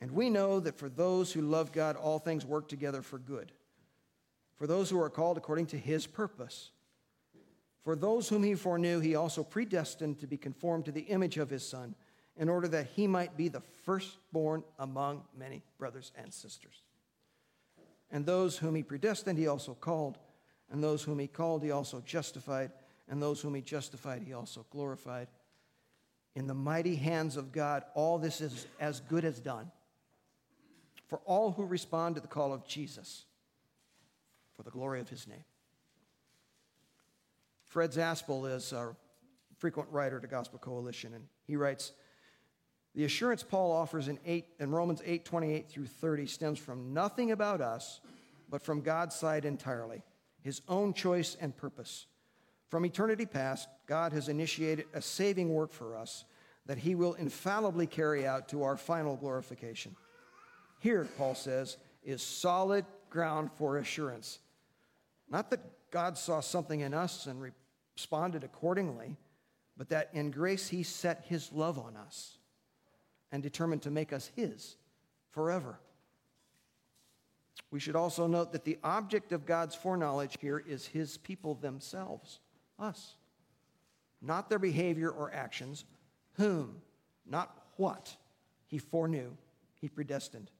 And 0.00 0.12
we 0.12 0.30
know 0.30 0.60
that 0.60 0.78
for 0.78 0.88
those 0.88 1.32
who 1.32 1.42
love 1.42 1.72
God, 1.72 1.96
all 1.96 2.18
things 2.18 2.46
work 2.46 2.68
together 2.68 3.02
for 3.02 3.18
good. 3.18 3.52
For 4.56 4.66
those 4.66 4.90
who 4.90 5.00
are 5.00 5.10
called 5.10 5.36
according 5.36 5.66
to 5.66 5.78
his 5.78 6.06
purpose. 6.06 6.70
For 7.84 7.96
those 7.96 8.28
whom 8.28 8.42
he 8.42 8.54
foreknew, 8.54 9.00
he 9.00 9.14
also 9.14 9.42
predestined 9.42 10.18
to 10.20 10.26
be 10.26 10.36
conformed 10.36 10.84
to 10.86 10.92
the 10.92 11.02
image 11.02 11.38
of 11.38 11.50
his 11.50 11.66
Son, 11.66 11.94
in 12.36 12.48
order 12.48 12.68
that 12.68 12.88
he 12.94 13.06
might 13.06 13.36
be 13.36 13.48
the 13.48 13.62
firstborn 13.84 14.62
among 14.78 15.24
many 15.36 15.62
brothers 15.78 16.12
and 16.16 16.32
sisters. 16.32 16.82
And 18.10 18.24
those 18.24 18.56
whom 18.56 18.74
he 18.74 18.82
predestined, 18.82 19.38
he 19.38 19.46
also 19.46 19.74
called. 19.74 20.18
And 20.70 20.82
those 20.82 21.02
whom 21.02 21.18
he 21.18 21.26
called, 21.26 21.62
he 21.62 21.70
also 21.70 22.00
justified. 22.00 22.70
And 23.08 23.22
those 23.22 23.40
whom 23.40 23.54
he 23.54 23.62
justified, 23.62 24.22
he 24.22 24.32
also 24.32 24.66
glorified. 24.70 25.28
In 26.34 26.46
the 26.46 26.54
mighty 26.54 26.96
hands 26.96 27.36
of 27.36 27.52
God, 27.52 27.84
all 27.94 28.18
this 28.18 28.40
is 28.40 28.66
as 28.80 29.00
good 29.00 29.24
as 29.24 29.40
done 29.40 29.70
for 31.08 31.20
all 31.24 31.52
who 31.52 31.64
respond 31.64 32.14
to 32.14 32.20
the 32.20 32.28
call 32.28 32.52
of 32.52 32.66
Jesus 32.66 33.24
for 34.54 34.62
the 34.62 34.70
glory 34.70 35.00
of 35.00 35.08
his 35.08 35.26
name. 35.26 35.44
Fred 37.64 37.92
Zaspel 37.92 38.54
is 38.54 38.72
a 38.72 38.94
frequent 39.56 39.88
writer 39.90 40.20
to 40.20 40.26
Gospel 40.26 40.58
Coalition, 40.58 41.14
and 41.14 41.24
he 41.46 41.56
writes 41.56 41.92
The 42.98 43.04
assurance 43.04 43.44
Paul 43.44 43.70
offers 43.70 44.08
in, 44.08 44.18
8, 44.26 44.44
in 44.58 44.72
Romans 44.72 45.00
8 45.06 45.24
28 45.24 45.68
through 45.68 45.86
30 45.86 46.26
stems 46.26 46.58
from 46.58 46.92
nothing 46.92 47.30
about 47.30 47.60
us, 47.60 48.00
but 48.50 48.60
from 48.60 48.80
God's 48.80 49.14
side 49.14 49.44
entirely, 49.44 50.02
his 50.42 50.62
own 50.68 50.92
choice 50.92 51.36
and 51.40 51.56
purpose. 51.56 52.06
From 52.66 52.84
eternity 52.84 53.24
past, 53.24 53.68
God 53.86 54.12
has 54.12 54.28
initiated 54.28 54.86
a 54.94 55.00
saving 55.00 55.54
work 55.54 55.70
for 55.70 55.96
us 55.96 56.24
that 56.66 56.78
he 56.78 56.96
will 56.96 57.14
infallibly 57.14 57.86
carry 57.86 58.26
out 58.26 58.48
to 58.48 58.64
our 58.64 58.76
final 58.76 59.14
glorification. 59.14 59.94
Here, 60.80 61.06
Paul 61.16 61.36
says, 61.36 61.76
is 62.02 62.20
solid 62.20 62.84
ground 63.10 63.50
for 63.52 63.76
assurance. 63.76 64.40
Not 65.30 65.50
that 65.50 65.60
God 65.92 66.18
saw 66.18 66.40
something 66.40 66.80
in 66.80 66.94
us 66.94 67.26
and 67.26 67.52
responded 67.96 68.42
accordingly, 68.42 69.16
but 69.76 69.90
that 69.90 70.10
in 70.14 70.32
grace 70.32 70.66
he 70.66 70.82
set 70.82 71.26
his 71.28 71.52
love 71.52 71.78
on 71.78 71.96
us 71.96 72.37
and 73.32 73.42
determined 73.42 73.82
to 73.82 73.90
make 73.90 74.12
us 74.12 74.30
his 74.34 74.76
forever. 75.30 75.78
We 77.70 77.80
should 77.80 77.96
also 77.96 78.26
note 78.26 78.52
that 78.52 78.64
the 78.64 78.78
object 78.82 79.32
of 79.32 79.44
God's 79.44 79.74
foreknowledge 79.74 80.38
here 80.40 80.62
is 80.66 80.86
his 80.86 81.18
people 81.18 81.54
themselves, 81.54 82.40
us. 82.78 83.14
Not 84.22 84.48
their 84.48 84.58
behavior 84.58 85.10
or 85.10 85.32
actions, 85.32 85.84
whom, 86.34 86.80
not 87.26 87.54
what, 87.76 88.16
he 88.66 88.78
foreknew, 88.78 89.30
he 89.80 89.88
predestined 89.88 90.50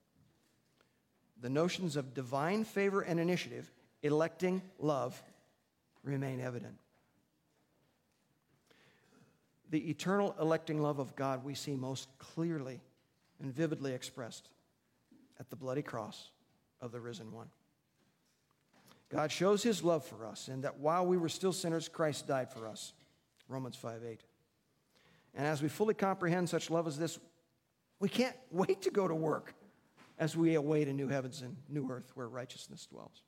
the 1.41 1.49
notions 1.49 1.97
of 1.97 2.15
divine 2.15 2.65
favor 2.65 3.01
and 3.01 3.21
initiative, 3.21 3.71
electing 4.03 4.63
love, 4.79 5.23
remain 6.03 6.41
evident. 6.41 6.77
The 9.71 9.91
eternal 9.91 10.35
electing 10.41 10.81
love 10.81 10.99
of 10.99 11.15
God 11.15 11.45
we 11.45 11.55
see 11.55 11.75
most 11.75 12.09
clearly 12.19 12.81
and 13.41 13.53
vividly 13.53 13.93
expressed 13.93 14.49
at 15.39 15.51
the 15.51 15.57
bloody 15.57 15.83
cross 15.83 16.31
of 16.81 16.93
the 16.93 17.01
risen 17.01 17.33
one. 17.33 17.49
God 19.11 19.33
shows 19.33 19.63
his 19.63 19.83
love 19.83 20.05
for 20.05 20.27
us 20.27 20.49
in 20.49 20.63
that 20.63 20.79
while 20.79 21.07
we 21.07 21.17
were 21.17 21.29
still 21.29 21.53
sinners, 21.53 21.89
Christ 21.89 22.27
died 22.27 22.51
for 22.51 22.67
us. 22.67 22.93
Romans 23.49 23.77
5 23.77 24.03
8. 24.05 24.21
And 25.35 25.47
as 25.47 25.63
we 25.63 25.69
fully 25.69 25.95
comprehend 25.95 26.49
such 26.49 26.71
love 26.71 26.87
as 26.87 26.99
this, 26.99 27.19
we 28.01 28.09
can't 28.09 28.37
wait 28.51 28.83
to 28.83 28.91
go 28.91 29.09
to 29.09 29.15
work 29.15 29.55
as 30.19 30.37
we 30.37 30.55
await 30.55 30.89
a 30.89 30.93
new 30.93 31.09
heavens 31.09 31.43
and 31.43 31.57
new 31.69 31.91
earth 31.91 32.11
where 32.15 32.29
righteousness 32.29 32.87
dwells. 32.87 33.23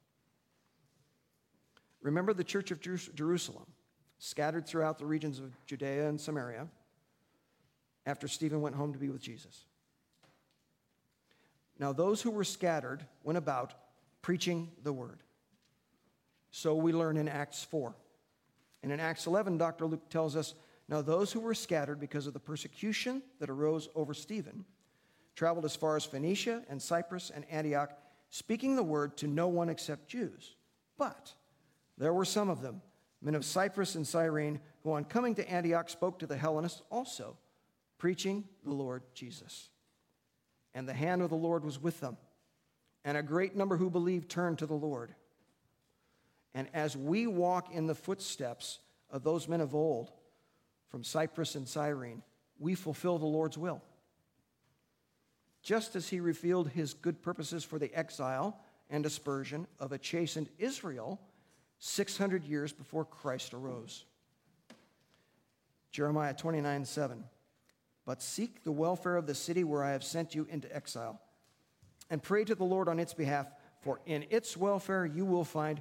Remember 2.03 2.33
the 2.33 2.45
church 2.45 2.71
of 2.71 2.81
Jerusalem, 2.81 3.67
scattered 4.21 4.67
throughout 4.67 4.99
the 4.99 5.07
regions 5.07 5.41
of 5.41 5.53
Judea 5.67 6.09
and 6.09 6.21
Samaria 6.21 6.69
after 8.07 8.29
Stephen 8.29 8.61
went 8.61 8.77
home 8.77 8.93
to 8.93 8.99
be 8.99 9.09
with 9.09 9.23
Jesus. 9.23 9.65
Now, 11.79 11.93
those 11.93 12.21
who 12.21 12.31
were 12.31 12.45
scattered 12.45 13.05
went 13.25 13.39
about 13.39 13.73
preaching 14.21 14.71
the 14.83 14.93
word. 14.93 15.23
So 16.51 16.75
we 16.75 16.93
learn 16.93 17.17
in 17.17 17.29
Acts 17.29 17.65
4. 17.65 17.95
And 18.83 18.93
in 18.93 19.01
Acts 19.01 19.27
11, 19.27 19.57
Dr. 19.57 19.87
Luke 19.87 20.09
tells 20.11 20.37
us 20.37 20.55
now 20.89 21.01
those 21.01 21.33
who 21.33 21.41
were 21.41 21.55
scattered 21.55 21.99
because 21.99 22.27
of 22.27 22.35
the 22.35 22.41
persecution 22.41 23.23
that 23.39 23.49
arose 23.49 23.89
over 23.95 24.13
Stephen 24.13 24.65
traveled 25.35 25.65
as 25.65 25.77
far 25.77 25.97
as 25.97 26.05
Phoenicia 26.05 26.63
and 26.69 26.83
Cyprus 26.83 27.31
and 27.35 27.47
Antioch, 27.51 27.97
speaking 28.29 28.77
the 28.77 28.83
word 28.83 29.17
to 29.19 29.27
no 29.27 29.49
one 29.49 29.71
except 29.71 30.09
Jews. 30.09 30.57
But 30.99 31.33
there 31.97 32.13
were 32.13 32.27
some 32.27 32.51
of 32.51 32.61
them, 32.61 32.83
men 33.23 33.35
of 33.35 33.45
Cyprus 33.45 33.95
and 33.95 34.07
Cyrene, 34.07 34.61
who 34.83 34.93
on 34.93 35.05
coming 35.05 35.35
to 35.35 35.51
Antioch 35.51 35.89
spoke 35.89 36.19
to 36.21 36.27
the 36.27 36.37
Hellenists 36.37 36.83
also, 36.91 37.37
preaching 37.99 38.45
the 38.65 38.73
Lord 38.73 39.03
Jesus. 39.15 39.69
And 40.75 40.89
the 40.89 40.95
hand 40.95 41.23
of 41.23 41.31
the 41.31 41.37
Lord 41.37 41.65
was 41.65 41.81
with 41.81 42.01
them, 42.01 42.17
and 43.05 43.17
a 43.17 43.23
great 43.23 43.57
number 43.57 43.77
who 43.77 43.91
believed 43.91 44.29
turned 44.29 44.59
to 44.59 44.67
the 44.67 44.75
Lord. 44.75 45.15
And 46.55 46.69
as 46.73 46.97
we 46.97 47.27
walk 47.27 47.73
in 47.73 47.87
the 47.87 47.95
footsteps 47.95 48.79
of 49.11 49.23
those 49.23 49.49
men 49.49 49.61
of 49.61 49.75
old 49.75 50.13
from 50.89 51.05
Cyprus 51.05 51.55
and 51.55 51.69
Cyrene, 51.69 52.23
we 52.59 52.75
fulfill 52.75 53.19
the 53.19 53.27
Lord's 53.27 53.59
will 53.59 53.83
just 55.63 55.95
as 55.95 56.09
he 56.09 56.21
revealed 56.21 56.71
his 56.71 56.95
good 56.95 57.23
purposes 57.23 57.65
for 57.65 57.79
the 57.79 57.95
exile 57.95 58.59
and 58.89 59.03
dispersion 59.03 59.67
of 59.79 59.93
a 59.93 59.99
chastened 59.99 60.49
Israel 60.59 61.21
600 61.81 62.45
years 62.45 62.73
before 62.73 63.05
Christ 63.05 63.55
arose. 63.55 64.05
Jeremiah 65.91 66.35
29 66.35 66.85
7. 66.85 67.25
But 68.07 68.23
seek 68.23 68.63
the 68.63 68.73
welfare 68.73 69.17
of 69.17 69.27
the 69.27 69.35
city 69.35 69.65
where 69.65 69.83
I 69.83 69.93
have 69.93 70.05
sent 70.05 70.35
you 70.35 70.47
into 70.51 70.75
exile, 70.75 71.21
and 72.09 72.23
pray 72.23 72.45
to 72.45 72.55
the 72.55 72.65
Lord 72.65 72.89
on 72.89 72.99
its 72.99 73.15
behalf, 73.15 73.47
for 73.81 74.01
in 74.07 74.27
its 74.31 74.57
welfare 74.57 75.05
you 75.05 75.25
will 75.25 75.45
find 75.45 75.81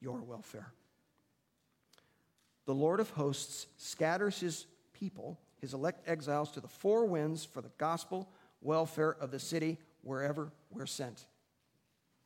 your 0.00 0.20
welfare. 0.20 0.72
The 2.66 2.74
Lord 2.74 3.00
of 3.00 3.10
hosts 3.10 3.66
scatters 3.76 4.40
his 4.40 4.66
people, 4.92 5.38
his 5.60 5.74
elect 5.74 6.08
exiles, 6.08 6.52
to 6.52 6.60
the 6.60 6.68
four 6.68 7.06
winds 7.06 7.44
for 7.44 7.60
the 7.60 7.70
gospel 7.78 8.28
welfare 8.60 9.16
of 9.20 9.30
the 9.30 9.38
city 9.38 9.78
wherever 10.02 10.52
we're 10.70 10.86
sent. 10.86 11.26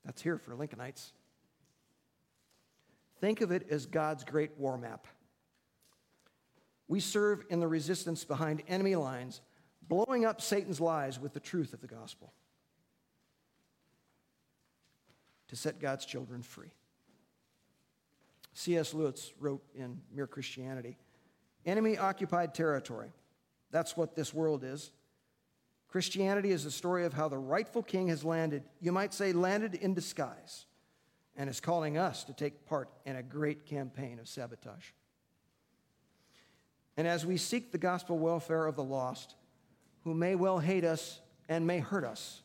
That's 0.04 0.20
here 0.20 0.37
for 0.37 0.54
Lincolnites. 0.54 1.12
Think 3.20 3.40
of 3.40 3.50
it 3.50 3.66
as 3.70 3.87
God's 3.87 4.24
great 4.24 4.53
war 4.59 4.77
map. 4.77 5.07
We 6.88 7.00
serve 7.00 7.44
in 7.48 7.61
the 7.61 7.68
resistance 7.68 8.24
behind 8.24 8.62
enemy 8.68 8.96
lines, 8.96 9.40
blowing 9.88 10.24
up 10.24 10.40
Satan's 10.40 10.81
lies 10.81 11.18
with 11.18 11.33
the 11.33 11.40
truth 11.40 11.72
of 11.72 11.81
the 11.81 11.87
gospel 11.87 12.33
to 15.48 15.57
set 15.57 15.81
God's 15.81 16.05
children 16.05 16.42
free. 16.42 16.72
C.S. 18.52 18.94
Lewis 18.94 19.33
wrote 19.40 19.62
in 19.75 20.00
Mere 20.12 20.27
Christianity 20.27 20.96
enemy 21.67 21.96
occupied 21.98 22.54
territory. 22.54 23.12
That's 23.71 23.96
what 23.96 24.15
this 24.15 24.33
world 24.33 24.65
is. 24.65 24.92
Christianity 25.88 26.50
is 26.50 26.65
a 26.65 26.71
story 26.71 27.04
of 27.04 27.12
how 27.12 27.29
the 27.29 27.38
rightful 27.38 27.83
king 27.83 28.08
has 28.08 28.25
landed, 28.25 28.65
you 28.81 28.92
might 28.92 29.15
say, 29.15 29.33
landed 29.33 29.75
in 29.75 29.94
disguise, 29.94 30.67
and 31.37 31.50
is 31.50 31.60
calling 31.60 31.98
us 31.98 32.24
to 32.24 32.32
take 32.32 32.66
part 32.66 32.88
in 33.04 33.16
a 33.16 33.22
great 33.22 33.66
campaign 33.66 34.18
of 34.18 34.28
sabotage. 34.28 34.90
And 36.96 37.08
as 37.08 37.26
we 37.26 37.37
seek 37.37 37.72
the 37.72 37.78
gospel 37.78 38.18
welfare 38.18 38.66
of 38.66 38.76
the 38.76 38.85
lost, 38.85 39.35
who 40.04 40.14
may 40.14 40.35
well 40.35 40.58
hate 40.58 40.85
us 40.85 41.20
and 41.48 41.66
may 41.66 41.80
hurt 41.80 42.04
us, 42.04 42.42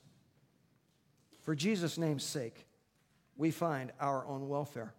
for 1.42 1.56
Jesus' 1.56 1.98
name's 1.98 2.24
sake, 2.24 2.66
we 3.36 3.52
find 3.52 3.92
our 4.00 4.26
own 4.26 4.48
welfare. 4.48 4.94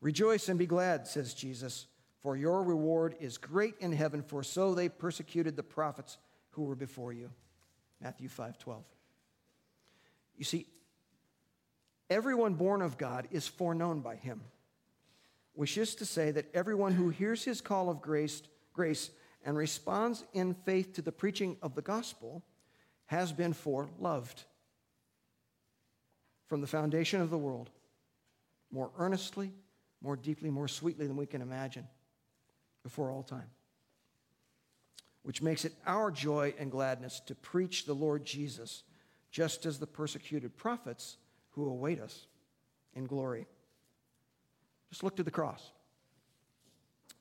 Rejoice 0.00 0.48
and 0.48 0.58
be 0.58 0.66
glad, 0.66 1.06
says 1.06 1.34
Jesus, 1.34 1.86
for 2.22 2.36
your 2.36 2.62
reward 2.62 3.16
is 3.20 3.38
great 3.38 3.74
in 3.80 3.92
heaven, 3.92 4.22
for 4.22 4.42
so 4.42 4.74
they 4.74 4.88
persecuted 4.88 5.56
the 5.56 5.62
prophets 5.62 6.18
who 6.50 6.62
were 6.62 6.76
before 6.76 7.12
you. 7.12 7.30
Matthew 8.00 8.28
5 8.28 8.58
12. 8.58 8.84
You 10.36 10.44
see, 10.44 10.66
everyone 12.10 12.54
born 12.54 12.82
of 12.82 12.98
God 12.98 13.28
is 13.30 13.46
foreknown 13.46 14.00
by 14.00 14.16
him, 14.16 14.40
which 15.54 15.76
is 15.76 15.94
to 15.96 16.04
say 16.04 16.30
that 16.30 16.54
everyone 16.54 16.92
who 16.92 17.08
hears 17.08 17.44
his 17.44 17.60
call 17.60 17.90
of 17.90 18.00
grace, 18.00 18.42
grace 18.72 19.10
and 19.44 19.56
responds 19.56 20.24
in 20.32 20.54
faith 20.54 20.94
to 20.94 21.02
the 21.02 21.12
preaching 21.12 21.56
of 21.62 21.74
the 21.74 21.82
gospel 21.82 22.42
has 23.06 23.32
been 23.32 23.54
foreloved 23.54 24.44
from 26.46 26.60
the 26.60 26.66
foundation 26.66 27.20
of 27.20 27.30
the 27.30 27.38
world, 27.38 27.70
more 28.70 28.90
earnestly, 28.98 29.52
more 30.00 30.16
deeply, 30.16 30.50
more 30.50 30.68
sweetly 30.68 31.06
than 31.06 31.16
we 31.16 31.26
can 31.26 31.42
imagine 31.42 31.86
before 32.82 33.10
all 33.10 33.22
time. 33.22 33.50
Which 35.22 35.42
makes 35.42 35.64
it 35.64 35.74
our 35.86 36.10
joy 36.10 36.54
and 36.58 36.70
gladness 36.70 37.20
to 37.26 37.34
preach 37.34 37.84
the 37.84 37.94
Lord 37.94 38.24
Jesus, 38.24 38.82
just 39.30 39.66
as 39.66 39.78
the 39.78 39.86
persecuted 39.86 40.56
prophets 40.56 41.18
who 41.58 41.68
await 41.68 42.00
us 42.00 42.28
in 42.94 43.04
glory. 43.04 43.48
Just 44.90 45.02
look 45.02 45.16
to 45.16 45.24
the 45.24 45.30
cross, 45.30 45.72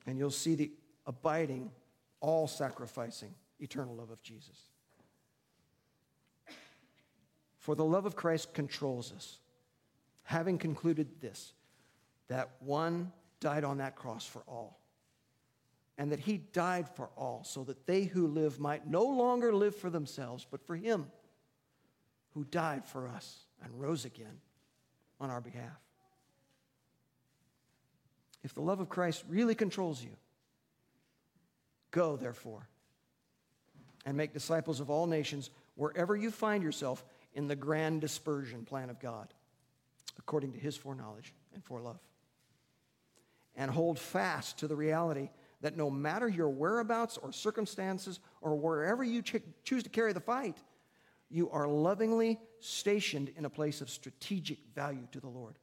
and 0.05 0.15
you'll 0.17 0.29
see 0.29 0.53
the 0.53 0.71
abiding, 1.07 1.71
all 2.19 2.47
sacrificing, 2.47 3.33
eternal 3.59 3.95
love 3.95 4.11
of 4.11 4.21
Jesus. 4.21 4.57
For 7.57 7.73
the 7.73 7.83
love 7.83 8.05
of 8.05 8.15
Christ 8.15 8.53
controls 8.53 9.11
us, 9.11 9.39
having 10.23 10.59
concluded 10.59 11.19
this 11.19 11.53
that 12.27 12.51
one 12.59 13.11
died 13.39 13.63
on 13.63 13.79
that 13.79 13.95
cross 13.95 14.25
for 14.25 14.43
all, 14.47 14.79
and 15.97 16.11
that 16.11 16.19
he 16.19 16.38
died 16.38 16.88
for 16.95 17.09
all, 17.17 17.43
so 17.43 17.63
that 17.63 17.88
they 17.88 18.03
who 18.03 18.27
live 18.27 18.59
might 18.59 18.88
no 18.88 19.03
longer 19.03 19.51
live 19.51 19.75
for 19.75 19.89
themselves, 19.89 20.45
but 20.49 20.61
for 20.61 20.75
him 20.75 21.07
who 22.35 22.43
died 22.43 22.85
for 22.85 23.07
us 23.07 23.46
and 23.64 23.80
rose 23.80 24.05
again 24.05 24.39
on 25.20 25.30
our 25.30 25.41
behalf. 25.41 25.80
If 28.43 28.53
the 28.53 28.62
love 28.62 28.80
of 28.80 28.89
Christ 28.89 29.24
really 29.28 29.55
controls 29.55 30.01
you, 30.01 30.12
go, 31.91 32.16
therefore, 32.16 32.68
and 34.05 34.16
make 34.16 34.34
disciples 34.34 34.80
of 34.80 34.89
all 34.89 35.05
nations 35.05 35.49
wherever 35.76 36.16
you 36.16 36.32
find 36.32 36.64
yourself 36.64 37.03
in 37.34 37.47
the 37.47 37.55
grand 37.55 38.01
dispersion 38.01 38.64
plan 38.64 38.89
of 38.89 38.99
God, 38.99 39.34
according 40.18 40.53
to 40.53 40.60
his 40.60 40.78
foreknowledge 40.78 41.34
and 41.53 41.64
forelove. 41.64 41.99
And 43.55 43.72
hold 43.72 43.99
fast 43.99 44.60
to 44.60 44.68
the 44.68 44.76
reality 44.76 45.30
that 45.62 45.76
no 45.76 45.89
matter 45.89 46.28
your 46.28 46.49
whereabouts 46.49 47.18
or 47.18 47.32
circumstances 47.34 48.20
or 48.41 48.55
wherever 48.55 49.03
you 49.03 49.22
ch- 49.22 49.41
choose 49.64 49.84
to 49.84 49.89
carry 49.89 50.14
the 50.14 50.20
fight, 50.20 50.58
you 51.30 51.49
are 51.49 51.67
lovingly 51.67 52.39
stationed 52.59 53.32
in 53.36 53.45
a 53.45 53.49
place 53.49 53.82
of 53.82 53.89
strategic 53.89 54.59
value 54.73 55.07
to 55.11 55.19
the 55.19 55.28
Lord. 55.28 55.55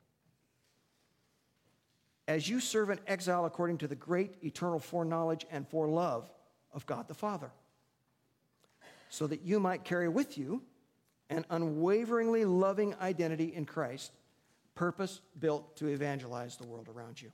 As 2.27 2.49
you 2.49 2.61
serve 2.61 2.91
in 2.91 3.01
exile 3.07 3.45
according 3.45 3.79
to 3.79 3.89
the 3.89 3.95
great 3.95 4.37
eternal 4.43 4.79
foreknowledge 4.79 5.45
and 5.51 5.69
forelove 5.69 6.25
of 6.73 6.87
God 6.87 7.09
the 7.09 7.15
Father, 7.15 7.51
so 9.09 9.27
that 9.27 9.43
you 9.43 9.61
might 9.61 9.85
carry 9.85 10.09
with 10.09 10.37
you 10.37 10.63
an 11.31 11.45
unwaveringly 11.51 12.45
loving 12.45 12.95
identity 13.01 13.55
in 13.55 13.65
Christ, 13.65 14.13
purpose 14.75 15.21
built 15.39 15.77
to 15.77 15.89
evangelize 15.89 16.57
the 16.57 16.67
world 16.67 16.89
around 16.89 17.21
you. 17.21 17.31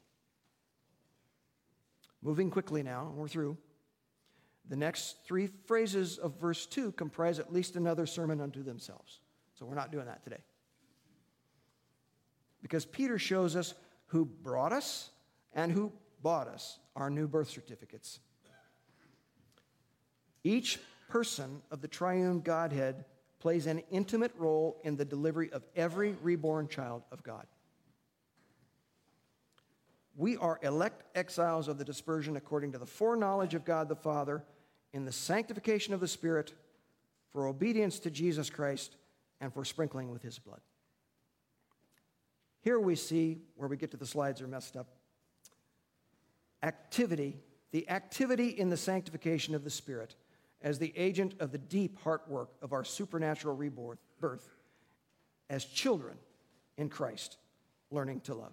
Moving 2.22 2.51
quickly 2.51 2.83
now, 2.83 3.12
we're 3.16 3.28
through. 3.28 3.57
The 4.69 4.77
next 4.77 5.25
three 5.25 5.49
phrases 5.67 6.19
of 6.19 6.41
verse 6.41 6.67
2 6.67 6.93
comprise 6.93 7.39
at 7.39 7.53
least 7.53 7.77
another 7.77 8.07
sermon 8.07 8.41
unto 8.41 8.63
themselves. 8.63 9.21
So 9.59 9.67
we're 9.67 9.75
not 9.75 9.91
doing 9.91 10.07
that 10.07 10.23
today. 10.23 10.43
Because 12.63 12.85
Peter 12.85 13.19
shows 13.19 13.57
us 13.57 13.75
who 14.07 14.25
brought 14.25 14.73
us 14.73 15.11
and 15.55 15.73
who 15.73 15.93
bought 16.23 16.47
us 16.47 16.79
our 16.95 17.11
new 17.11 17.27
birth 17.27 17.49
certificates. 17.49 18.21
Each 20.45 20.79
person 21.09 21.63
of 21.71 21.81
the 21.81 21.89
triune 21.89 22.41
Godhead 22.41 23.05
plays 23.41 23.67
an 23.67 23.83
intimate 23.91 24.33
role 24.37 24.81
in 24.85 24.97
the 24.97 25.05
delivery 25.05 25.51
of 25.53 25.65
every 25.75 26.13
reborn 26.23 26.69
child 26.69 27.03
of 27.11 27.23
God. 27.23 27.47
We 30.17 30.37
are 30.37 30.59
elect 30.63 31.05
exiles 31.15 31.69
of 31.69 31.79
the 31.79 31.85
dispersion 31.85 32.37
according 32.37 32.73
to 32.73 32.79
the 32.79 32.87
foreknowledge 32.87 33.55
of 33.55 33.65
God 33.65 33.89
the 33.89 33.97
Father 33.97 34.45
in 34.93 35.05
the 35.05 35.13
sanctification 35.13 35.95
of 35.95 36.01
the 36.01 36.09
Spirit 36.09 36.53
for 37.31 37.47
obedience 37.47 37.99
to 38.01 38.11
Jesus 38.11 38.51
Christ 38.51 38.97
and 39.41 39.53
for 39.53 39.65
sprinkling 39.65 40.11
with 40.11 40.23
his 40.23 40.39
blood. 40.39 40.61
Here 42.63 42.79
we 42.79 42.97
see, 42.97 43.39
where 43.55 43.69
we 43.69 43.77
get 43.77 43.93
to 43.93 43.97
the 43.97 44.07
slides 44.07 44.43
are 44.43 44.49
messed 44.49 44.77
up, 44.77 44.89
activity, 46.63 47.39
the 47.71 47.89
activity 47.89 48.49
in 48.49 48.69
the 48.69 48.77
sanctification 48.77 49.55
of 49.55 49.65
the 49.65 49.71
Spirit 49.71 50.15
as 50.61 50.79
the 50.79 50.93
agent 50.97 51.35
of 51.41 51.53
the 51.53 51.59
deep 51.59 51.99
heart 52.03 52.29
work 52.29 52.51
of 52.61 52.73
our 52.73 52.85
supernatural 52.85 53.57
rebirth 53.57 53.99
birth, 54.21 54.49
as 55.49 55.65
children 55.65 56.19
in 56.77 56.89
Christ, 56.89 57.39
learning 57.91 58.21
to 58.21 58.35
love. 58.35 58.53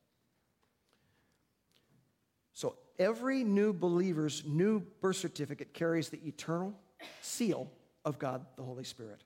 So 2.53 2.75
every 2.99 3.43
new 3.43 3.73
believer's 3.73 4.43
new 4.45 4.81
birth 5.01 5.17
certificate 5.17 5.73
carries 5.73 6.09
the 6.09 6.19
eternal 6.27 6.73
seal 7.21 7.71
of 8.05 8.19
God 8.19 8.45
the 8.55 8.63
Holy 8.63 8.83
Spirit. 8.83 9.23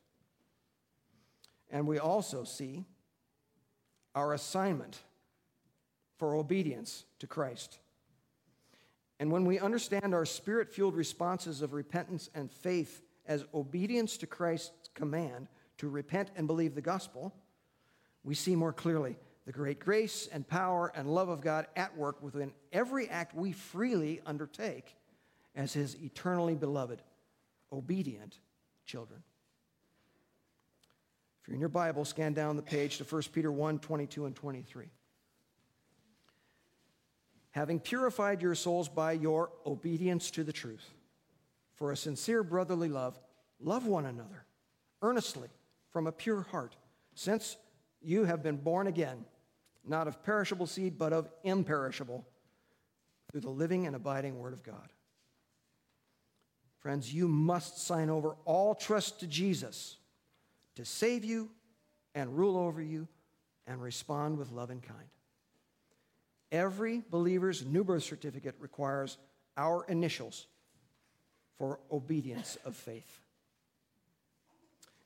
And 1.69 1.87
we 1.87 1.99
also 1.99 2.43
see 2.43 2.85
our 4.13 4.33
assignment 4.33 4.99
for 6.17 6.35
obedience 6.35 7.03
to 7.19 7.27
Christ. 7.27 7.79
And 9.19 9.31
when 9.31 9.45
we 9.45 9.59
understand 9.59 10.13
our 10.13 10.25
spirit 10.25 10.73
fueled 10.73 10.95
responses 10.95 11.61
of 11.61 11.73
repentance 11.73 12.29
and 12.33 12.51
faith 12.51 13.01
as 13.25 13.45
obedience 13.53 14.17
to 14.17 14.27
Christ's 14.27 14.89
command 14.93 15.47
to 15.77 15.89
repent 15.89 16.31
and 16.35 16.47
believe 16.47 16.75
the 16.75 16.81
gospel, 16.81 17.33
we 18.23 18.35
see 18.35 18.55
more 18.55 18.73
clearly 18.73 19.17
the 19.45 19.51
great 19.51 19.79
grace 19.79 20.27
and 20.31 20.47
power 20.47 20.91
and 20.95 21.07
love 21.07 21.29
of 21.29 21.41
God 21.41 21.67
at 21.75 21.95
work 21.95 22.21
within 22.21 22.51
every 22.73 23.07
act 23.09 23.35
we 23.35 23.51
freely 23.51 24.21
undertake 24.25 24.95
as 25.55 25.73
His 25.73 25.95
eternally 26.01 26.55
beloved, 26.55 27.01
obedient 27.71 28.39
children. 28.85 29.21
If 31.41 31.47
you're 31.47 31.55
in 31.55 31.59
your 31.59 31.69
Bible, 31.69 32.05
scan 32.05 32.33
down 32.33 32.55
the 32.55 32.63
page 32.63 32.97
to 32.97 33.03
1 33.03 33.21
Peter 33.31 33.51
1 33.51 33.79
22 33.79 34.25
and 34.25 34.35
23. 34.35 34.87
Having 37.51 37.79
purified 37.81 38.41
your 38.41 38.55
souls 38.55 38.89
by 38.89 39.13
your 39.13 39.51
obedience 39.65 40.31
to 40.31 40.43
the 40.43 40.51
truth, 40.51 40.89
for 41.75 41.91
a 41.91 41.97
sincere 41.97 42.43
brotherly 42.43 42.89
love, 42.89 43.19
love 43.59 43.85
one 43.85 44.05
another 44.05 44.45
earnestly 45.01 45.49
from 45.91 46.07
a 46.07 46.11
pure 46.11 46.41
heart, 46.41 46.75
since 47.13 47.57
you 48.01 48.25
have 48.25 48.41
been 48.41 48.57
born 48.57 48.87
again 48.87 49.23
not 49.87 50.07
of 50.07 50.23
perishable 50.23 50.67
seed, 50.67 50.97
but 50.97 51.13
of 51.13 51.29
imperishable, 51.43 52.25
through 53.31 53.41
the 53.41 53.49
living 53.49 53.85
and 53.87 53.95
abiding 53.95 54.37
Word 54.37 54.53
of 54.53 54.63
God. 54.63 54.89
Friends, 56.79 57.13
you 57.13 57.27
must 57.27 57.85
sign 57.85 58.09
over 58.09 58.35
all 58.45 58.75
trust 58.75 59.19
to 59.21 59.27
Jesus 59.27 59.97
to 60.75 60.85
save 60.85 61.25
you 61.25 61.49
and 62.13 62.37
rule 62.37 62.57
over 62.57 62.81
you 62.81 63.07
and 63.67 63.81
respond 63.81 64.37
with 64.37 64.51
love 64.51 64.69
and 64.69 64.83
kind. 64.83 65.09
Every 66.51 67.01
believer's 67.09 67.65
new 67.65 67.83
birth 67.83 68.03
certificate 68.03 68.55
requires 68.59 69.17
our 69.57 69.83
initials 69.85 70.47
for 71.57 71.79
obedience 71.91 72.57
of 72.65 72.75
faith. 72.75 73.19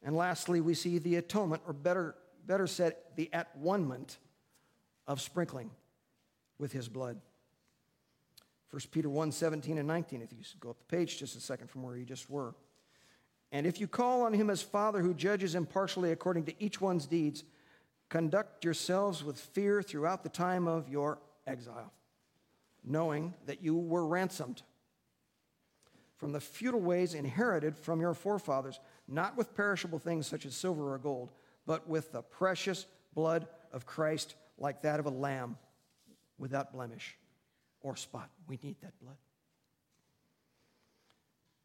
And 0.03 0.15
lastly, 0.15 0.61
we 0.61 0.73
see 0.73 0.97
the 0.97 1.15
atonement, 1.15 1.61
or 1.65 1.73
better, 1.73 2.15
better 2.45 2.67
said, 2.67 2.95
the 3.15 3.29
at 3.33 3.55
one 3.55 3.87
ment 3.87 4.17
of 5.09 5.19
sprinkling 5.19 5.71
with 6.59 6.71
his 6.71 6.87
blood. 6.87 7.19
1 8.71 8.81
Peter 8.91 9.09
1 9.09 9.31
17 9.31 9.79
and 9.79 9.87
19, 9.87 10.21
if 10.21 10.31
you 10.31 10.37
go 10.59 10.69
up 10.69 10.77
the 10.79 10.95
page 10.95 11.17
just 11.17 11.35
a 11.35 11.39
second 11.41 11.69
from 11.69 11.81
where 11.81 11.97
you 11.97 12.05
just 12.05 12.29
were. 12.29 12.53
And 13.51 13.65
if 13.65 13.81
you 13.81 13.87
call 13.87 14.21
on 14.21 14.33
him 14.33 14.51
as 14.51 14.61
Father 14.61 15.01
who 15.01 15.15
judges 15.15 15.55
impartially 15.55 16.11
according 16.11 16.45
to 16.45 16.63
each 16.63 16.79
one's 16.79 17.07
deeds, 17.07 17.43
conduct 18.07 18.63
yourselves 18.63 19.23
with 19.23 19.39
fear 19.39 19.81
throughout 19.81 20.21
the 20.21 20.29
time 20.29 20.67
of 20.67 20.87
your 20.87 21.17
exile, 21.47 21.91
knowing 22.83 23.33
that 23.47 23.63
you 23.63 23.75
were 23.75 24.05
ransomed 24.05 24.61
from 26.17 26.31
the 26.31 26.39
futile 26.39 26.81
ways 26.81 27.15
inherited 27.15 27.75
from 27.75 27.99
your 27.99 28.13
forefathers, 28.13 28.79
not 29.07 29.35
with 29.35 29.55
perishable 29.55 29.97
things 29.97 30.27
such 30.27 30.45
as 30.45 30.53
silver 30.53 30.93
or 30.93 30.99
gold, 30.99 31.31
but 31.65 31.87
with 31.87 32.11
the 32.11 32.21
precious 32.21 32.85
blood 33.15 33.47
of 33.71 33.87
Christ, 33.87 34.35
like 34.59 34.83
that 34.83 34.99
of 34.99 35.05
a 35.05 35.11
lamb 35.11 35.57
without 36.37 36.73
blemish 36.73 37.17
or 37.81 37.95
spot. 37.95 38.29
We 38.47 38.59
need 38.61 38.77
that 38.81 38.99
blood. 38.99 39.17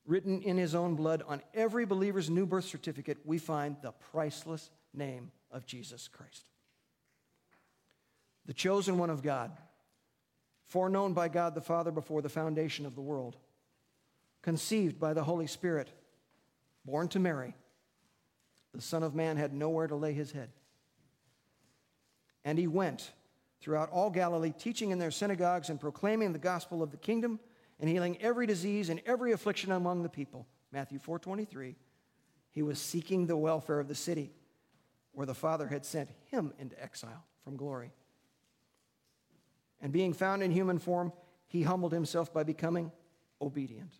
Written 0.07 0.43
in 0.43 0.57
his 0.57 0.75
own 0.75 0.97
blood 0.97 1.23
on 1.27 1.43
every 1.55 1.87
believer's 1.87 2.29
new 2.29 2.47
birth 2.47 2.67
certificate, 2.67 3.19
we 3.25 3.39
find 3.39 3.77
the 3.83 3.93
priceless 4.13 4.71
name 4.93 5.31
of 5.51 5.67
Jesus 5.67 6.09
Christ. 6.09 6.45
The 8.47 8.53
chosen 8.53 8.99
one 8.99 9.09
of 9.09 9.23
God, 9.23 9.51
foreknown 10.67 11.15
by 11.15 11.29
God 11.29 11.55
the 11.55 11.63
Father 11.63 11.91
before 11.91 12.21
the 12.21 12.29
foundation 12.29 12.85
of 12.85 12.95
the 12.95 13.01
world, 13.01 13.37
conceived 14.43 15.01
by 15.01 15.15
the 15.15 15.25
Holy 15.25 15.47
Spirit, 15.47 15.89
born 16.85 17.09
to 17.09 17.19
Mary. 17.19 17.55
The 18.75 18.83
Son 18.83 19.03
of 19.03 19.15
Man 19.15 19.39
had 19.39 19.55
nowhere 19.55 19.87
to 19.87 19.97
lay 19.97 20.13
his 20.13 20.33
head. 20.33 20.51
And 22.45 22.59
he 22.59 22.67
went 22.67 23.13
throughout 23.61 23.91
all 23.91 24.11
Galilee, 24.11 24.53
teaching 24.57 24.91
in 24.91 24.99
their 24.99 25.11
synagogues 25.11 25.71
and 25.71 25.81
proclaiming 25.81 26.33
the 26.33 26.39
gospel 26.39 26.83
of 26.83 26.91
the 26.91 26.97
kingdom 26.97 27.41
and 27.81 27.89
healing 27.89 28.21
every 28.21 28.47
disease 28.47 28.91
and 28.91 29.01
every 29.07 29.33
affliction 29.33 29.73
among 29.73 30.03
the 30.03 30.09
people. 30.09 30.47
Matthew 30.71 30.99
4:23. 30.99 31.77
He 32.51 32.63
was 32.63 32.79
seeking 32.79 33.27
the 33.27 33.37
welfare 33.37 33.81
of 33.81 33.89
the 33.89 33.95
city 33.95 34.33
where 35.13 35.27
the 35.27 35.35
Father 35.35 35.69
had 35.69 35.85
sent 35.85 36.11
him 36.27 36.53
into 36.59 36.81
exile 36.83 37.25
from 37.43 37.57
glory. 37.57 37.93
And 39.81 39.93
being 39.93 40.13
found 40.13 40.43
in 40.43 40.51
human 40.51 40.79
form, 40.79 41.13
he 41.47 41.63
humbled 41.63 41.93
himself 41.93 42.33
by 42.33 42.43
becoming 42.43 42.93
obedient 43.41 43.93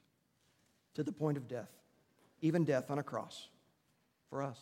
to 0.95 1.03
the 1.03 1.13
point 1.13 1.37
of 1.37 1.49
death, 1.49 1.71
even 2.41 2.65
death 2.65 2.91
on 2.91 2.99
a 2.99 3.03
cross 3.03 3.49
for 4.29 4.43
us. 4.43 4.59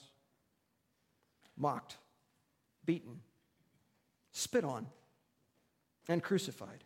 Mocked, 1.57 1.99
beaten, 2.85 3.21
spit 4.33 4.65
on, 4.65 4.87
and 6.09 6.23
crucified 6.23 6.85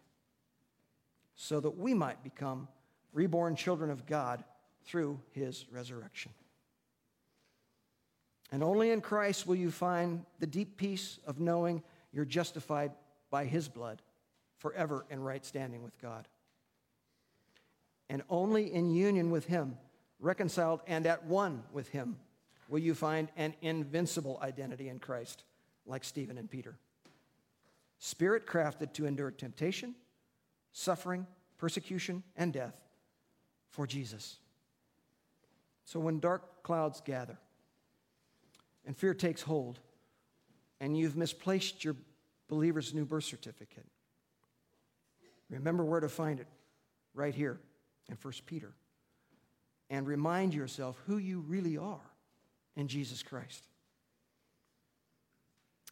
so 1.37 1.61
that 1.61 1.77
we 1.77 1.95
might 1.95 2.23
become 2.23 2.69
reborn 3.13 3.57
children 3.57 3.91
of 3.91 4.07
God 4.07 4.45
through 4.85 5.21
his 5.33 5.67
resurrection. 5.71 6.33
And 8.53 8.63
only 8.63 8.91
in 8.91 9.01
Christ 9.01 9.47
will 9.47 9.57
you 9.57 9.71
find 9.71 10.25
the 10.39 10.47
deep 10.47 10.77
peace 10.77 11.19
of 11.27 11.41
knowing 11.41 11.83
you're 12.13 12.25
justified 12.25 12.93
by 13.31 13.45
his 13.45 13.69
blood 13.69 14.01
forever 14.59 15.05
in 15.11 15.21
right 15.21 15.45
standing 15.45 15.83
with 15.83 16.01
God. 16.01 16.29
And 18.09 18.23
only 18.31 18.73
in 18.73 18.91
union 18.91 19.31
with 19.31 19.47
him, 19.47 19.77
reconciled 20.21 20.81
and 20.87 21.07
at 21.07 21.25
one 21.25 21.65
with 21.73 21.89
him, 21.89 22.17
will 22.69 22.79
you 22.79 22.95
find 22.95 23.29
an 23.37 23.55
invincible 23.63 24.39
identity 24.43 24.89
in 24.89 25.01
Christ, 25.01 25.43
like 25.85 26.05
Stephen 26.05 26.39
and 26.39 26.51
Peter. 26.51 26.77
Spirit 27.99 28.47
crafted 28.47 28.93
to 28.95 29.07
endure 29.07 29.31
temptation 29.31 29.95
suffering, 30.77 31.27
persecution, 31.57 32.23
and 32.37 32.53
death 32.53 32.75
for 33.71 33.87
Jesus. 33.87 34.37
So 35.87 35.99
when 35.99 36.21
dark 36.21 36.63
clouds 36.63 37.01
gather 37.01 37.39
and 38.85 38.95
fear 38.95 39.15
takes 39.15 39.41
hold, 39.41 39.81
and 40.79 40.95
you've 40.95 41.17
misplaced 41.17 41.83
your 41.83 41.97
believer's 42.49 42.93
new 42.93 43.07
birth 43.07 43.25
certificate, 43.25 43.87
remember 45.49 45.83
where 45.83 46.01
to 46.01 46.11
find 46.11 46.41
it 46.41 46.47
right 47.15 47.35
here 47.35 47.59
in 48.11 48.19
1 48.21 48.35
Peter. 48.45 48.75
And 49.89 50.07
remind 50.07 50.53
yourself 50.53 51.01
who 51.07 51.17
you 51.17 51.41
really 51.41 51.79
are 51.79 52.11
in 52.77 52.87
Jesus 52.87 53.23
Christ. 53.23 53.63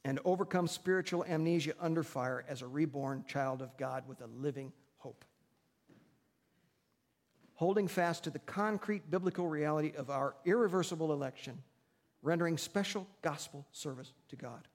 And 0.04 0.20
overcome 0.24 0.68
spiritual 0.68 1.24
amnesia 1.24 1.72
under 1.80 2.02
fire 2.02 2.44
as 2.48 2.60
a 2.60 2.66
reborn 2.66 3.24
child 3.26 3.62
of 3.62 3.76
God 3.78 4.04
with 4.06 4.20
a 4.20 4.26
living 4.26 4.72
hope. 4.98 5.24
Holding 7.54 7.88
fast 7.88 8.24
to 8.24 8.30
the 8.30 8.40
concrete 8.40 9.10
biblical 9.10 9.48
reality 9.48 9.92
of 9.96 10.10
our 10.10 10.34
irreversible 10.44 11.12
election, 11.12 11.62
rendering 12.20 12.58
special 12.58 13.06
gospel 13.22 13.66
service 13.72 14.12
to 14.28 14.36
God. 14.36 14.68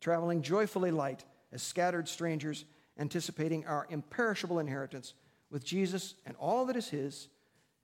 Traveling 0.00 0.40
joyfully 0.40 0.90
light 0.90 1.24
as 1.52 1.62
scattered 1.62 2.08
strangers, 2.08 2.64
anticipating 2.98 3.66
our 3.66 3.86
imperishable 3.90 4.58
inheritance 4.58 5.14
with 5.50 5.64
Jesus 5.64 6.14
and 6.24 6.36
all 6.36 6.64
that 6.66 6.76
is 6.76 6.88
His, 6.88 7.28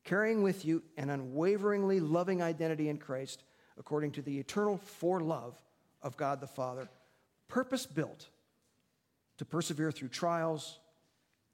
carrying 0.04 0.42
with 0.42 0.64
you 0.64 0.82
an 0.96 1.10
unwaveringly 1.10 2.00
loving 2.00 2.42
identity 2.42 2.88
in 2.88 2.98
Christ 2.98 3.44
according 3.78 4.12
to 4.12 4.22
the 4.22 4.38
eternal 4.38 4.80
forelove 5.00 5.54
of 6.02 6.16
God 6.16 6.40
the 6.40 6.46
Father, 6.46 6.88
purpose 7.48 7.86
built 7.86 8.28
to 9.38 9.44
persevere 9.44 9.90
through 9.90 10.08
trials 10.08 10.78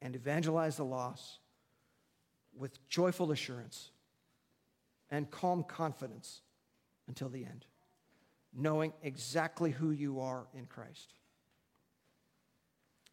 and 0.01 0.15
evangelize 0.15 0.77
the 0.77 0.85
lost 0.85 1.39
with 2.55 2.87
joyful 2.89 3.31
assurance 3.31 3.91
and 5.09 5.29
calm 5.31 5.63
confidence 5.63 6.41
until 7.07 7.29
the 7.29 7.45
end, 7.45 7.65
knowing 8.53 8.93
exactly 9.03 9.71
who 9.71 9.91
you 9.91 10.19
are 10.19 10.47
in 10.53 10.65
Christ. 10.65 11.13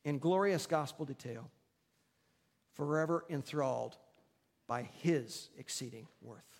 In 0.04 0.18
glorious 0.18 0.66
gospel 0.66 1.04
detail, 1.04 1.50
forever 2.74 3.24
enthralled 3.30 3.96
by 4.66 4.82
his 4.82 5.48
exceeding 5.56 6.06
worth. 6.20 6.53